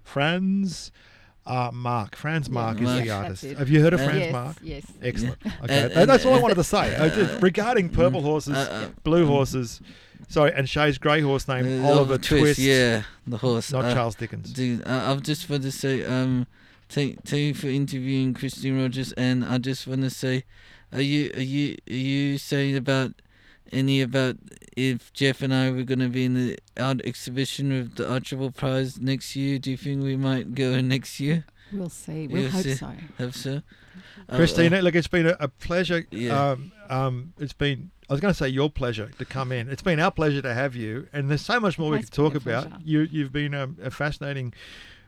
Franz, 0.04 0.92
uh, 1.46 1.72
Marc. 1.74 2.16
Franz 2.16 2.48
Yeah, 2.48 2.54
Marc 2.54 2.78
is 2.78 2.84
Marc. 2.84 3.04
the 3.04 3.10
artist. 3.10 3.44
Have 3.44 3.70
you 3.70 3.82
heard 3.82 3.94
of 3.94 4.02
Uh, 4.02 4.06
Franz 4.06 4.20
yes. 4.20 4.32
Marc? 4.32 4.58
Yes. 4.62 4.84
Excellent. 5.02 5.38
Okay, 5.46 5.54
And- 5.62 5.70
that- 5.70 5.92
and- 5.94 6.10
that's 6.10 6.26
all 6.26 6.34
I 6.34 6.38
uh, 6.38 6.42
wanted 6.42 6.56
to 6.56 6.64
say. 6.64 6.96
Uh, 6.96 7.10
just 7.10 7.36
uh, 7.36 7.40
regarding 7.40 7.90
purple 7.90 8.22
mm, 8.22 8.26
horses, 8.26 8.56
uh, 8.56 8.70
uh, 8.72 9.00
blue 9.04 9.26
mm. 9.26 9.28
horses. 9.28 9.82
Sorry, 10.30 10.54
and 10.54 10.68
Shai's 10.70 10.98
grey 10.98 11.22
horse 11.22 11.48
named 11.48 11.84
uh, 11.84 11.88
Oliver 11.90 12.18
Twist. 12.18 12.60
Yeah, 12.60 13.04
the 13.28 13.38
horse. 13.38 13.72
not 13.72 13.86
uh, 13.86 13.94
Charles 13.94 14.16
Dickens. 14.16 14.54
Dude, 14.54 14.88
I, 14.88 15.12
I 15.12 15.16
just 15.18 15.50
want 15.50 15.64
to 15.64 15.72
say, 15.72 16.06
um, 16.06 16.48
thank, 16.90 17.24
thank 17.26 17.42
you 17.42 17.54
for 17.54 17.68
interviewing 17.68 18.34
Christine 18.34 18.82
Rogers, 18.82 19.12
and 19.14 19.44
I 19.44 19.58
just 19.58 19.86
want 19.86 20.02
to 20.02 20.10
say, 20.10 20.46
are 20.94 21.02
you 21.02 21.32
are 21.36 21.42
you 21.42 21.78
are 21.90 21.94
you 21.94 22.38
saying 22.38 22.78
about 22.78 23.22
any 23.72 24.02
about 24.02 24.38
if 24.76 25.12
Geoff 25.14 25.42
and 25.42 25.54
I 25.54 25.72
were 25.72 25.84
going 25.84 26.00
to 26.00 26.10
be 26.10 26.26
in 26.26 26.34
the 26.34 26.58
art 26.78 27.02
exhibition 27.04 27.70
with 27.70 27.96
the 27.96 28.12
Archibald 28.12 28.56
Prize 28.56 29.00
next 29.00 29.36
year? 29.36 29.60
Do 29.60 29.72
you 29.72 29.78
think 29.78 30.04
we 30.04 30.16
might 30.16 30.56
go 30.56 30.80
next 30.82 31.20
year? 31.20 31.46
We'll 31.72 31.90
see. 31.90 32.28
We'll 32.28 32.44
You'll 32.44 32.52
hope 32.52 32.64
see. 32.64 32.76
so. 32.76 32.92
Hope 33.18 33.34
so. 33.34 33.62
Uh, 34.30 34.36
Christina, 34.36 34.82
look, 34.82 34.96
it's 34.96 35.08
been 35.08 35.28
a, 35.28 35.36
a 35.40 35.48
pleasure. 35.48 36.06
Yeah. 36.12 36.52
Um, 36.52 36.72
um, 36.90 37.34
it's 37.40 37.54
been, 37.54 37.92
I 38.10 38.14
was 38.14 38.22
going 38.22 38.34
to 38.34 38.38
say 38.38 38.48
your 38.48 38.70
pleasure 38.70 39.10
to 39.18 39.26
come 39.26 39.52
in. 39.52 39.70
It's 39.70 39.82
been 39.82 40.00
our 40.00 40.12
pleasure 40.12 40.42
to 40.42 40.54
have 40.54 40.76
you. 40.76 41.08
And 41.14 41.30
there's 41.30 41.42
so 41.42 41.60
much 41.60 41.80
more 41.80 41.92
we 41.92 42.00
could 42.00 42.12
talk 42.12 42.36
about. 42.36 42.70
pleasure. 42.70 42.84
You, 42.86 43.00
you've 43.12 43.32
been 43.32 43.54
um, 43.54 43.78
a 43.82 43.90
fascinating, 43.92 44.54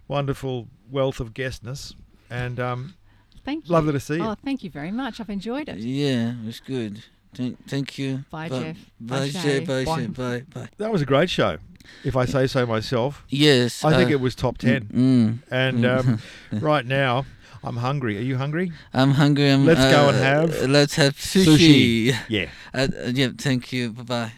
wonderful 0.08 0.68
wealth 0.90 1.20
of 1.20 1.34
guestness. 1.34 1.94
And 2.30 2.60
um, 2.60 2.96
Thank 3.44 3.68
you. 3.68 3.74
lovely 3.74 3.94
to 3.94 4.00
see 4.00 4.16
you. 4.16 4.24
Oh, 4.24 4.36
thank 4.44 4.64
you 4.64 4.70
very 4.72 4.92
much. 4.92 5.20
I've 5.20 5.30
enjoyed 5.30 5.70
it. 5.70 5.78
yeah, 5.78 6.32
it 6.32 6.46
was 6.46 6.60
good. 6.60 7.04
Thank, 7.36 7.68
thank 7.68 7.98
you. 7.98 8.26
Bye, 8.32 8.50
Bye- 8.50 8.60
Geoff. 8.64 8.78
Bye, 9.00 9.20
Bye, 9.20 9.30
Geoff. 9.30 9.44
Shai. 9.44 9.60
Bye, 9.60 9.86
Bye. 9.86 10.02
Shai. 10.02 10.08
Bye, 10.08 10.44
bye. 10.54 10.70
That 10.78 10.92
was 10.92 11.02
a 11.02 11.06
great 11.06 11.30
show, 11.30 11.58
if 12.04 12.16
I 12.16 12.26
say 12.26 12.48
so 12.48 12.66
myself. 12.66 13.24
Yes. 13.30 13.84
I 13.84 13.96
think 13.96 14.10
uh, 14.10 14.14
it 14.14 14.20
was 14.20 14.36
top 14.36 14.58
10. 14.58 14.86
Mm, 14.86 15.40
And 15.52 15.84
mm. 15.84 16.00
um, 16.00 16.20
right 16.62 16.86
now, 16.86 17.26
I'm 17.64 17.78
hungry. 17.78 18.18
Are 18.18 18.22
you 18.22 18.38
hungry? 18.38 18.72
I'm 18.94 19.12
hungry. 19.12 19.50
I'm, 19.50 19.66
Let's 19.66 19.80
go 19.80 20.10
and 20.10 20.18
uh, 20.18 20.22
have 20.22 20.70
Let's 20.70 20.96
have 20.96 21.16
sushi. 21.16 22.08
sushi. 22.08 22.16
Yeah. 22.30 22.50
Uh, 22.74 22.88
uh, 23.06 23.12
yeah, 23.14 23.30
thank 23.38 23.74
you. 23.74 23.92
Bye 23.92 24.04
bye. 24.04 24.32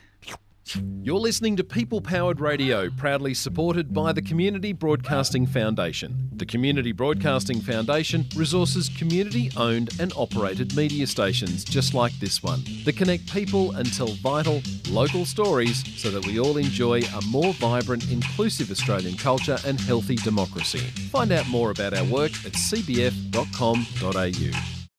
You're 0.76 1.20
listening 1.20 1.56
to 1.58 1.64
People 1.64 2.02
Powered 2.02 2.40
Radio, 2.40 2.90
proudly 2.90 3.34
supported 3.34 3.94
by 3.94 4.12
the 4.12 4.22
Community 4.22 4.74
Broadcasting 4.74 5.46
Foundation. 5.46 6.30
The 6.34 6.46
Community 6.46 6.92
Broadcasting 6.92 7.62
Foundation 7.62 8.26
resources 8.36 8.90
community 8.90 9.52
owned 9.56 10.00
and 10.00 10.12
operated 10.16 10.76
media 10.76 11.08
stations 11.08 11.64
just 11.64 11.94
like 11.94 12.14
this 12.20 12.44
one 12.44 12.64
that 12.86 12.98
connect 12.98 13.32
people 13.32 13.76
and 13.76 13.92
tell 13.94 14.14
vital, 14.22 14.62
local 14.90 15.26
stories 15.26 15.84
so 16.00 16.10
that 16.10 16.26
we 16.26 16.40
all 16.40 16.58
enjoy 16.58 17.02
a 17.02 17.22
more 17.28 17.54
vibrant, 17.54 18.12
inclusive 18.12 18.70
Australian 18.70 19.18
culture 19.18 19.58
and 19.66 19.80
healthy 19.80 20.16
democracy. 20.16 20.80
Find 21.12 21.32
out 21.32 21.48
more 21.48 21.72
about 21.72 21.94
our 21.94 22.06
work 22.06 22.32
at 22.46 22.54
cbf.com.au. 22.54 24.77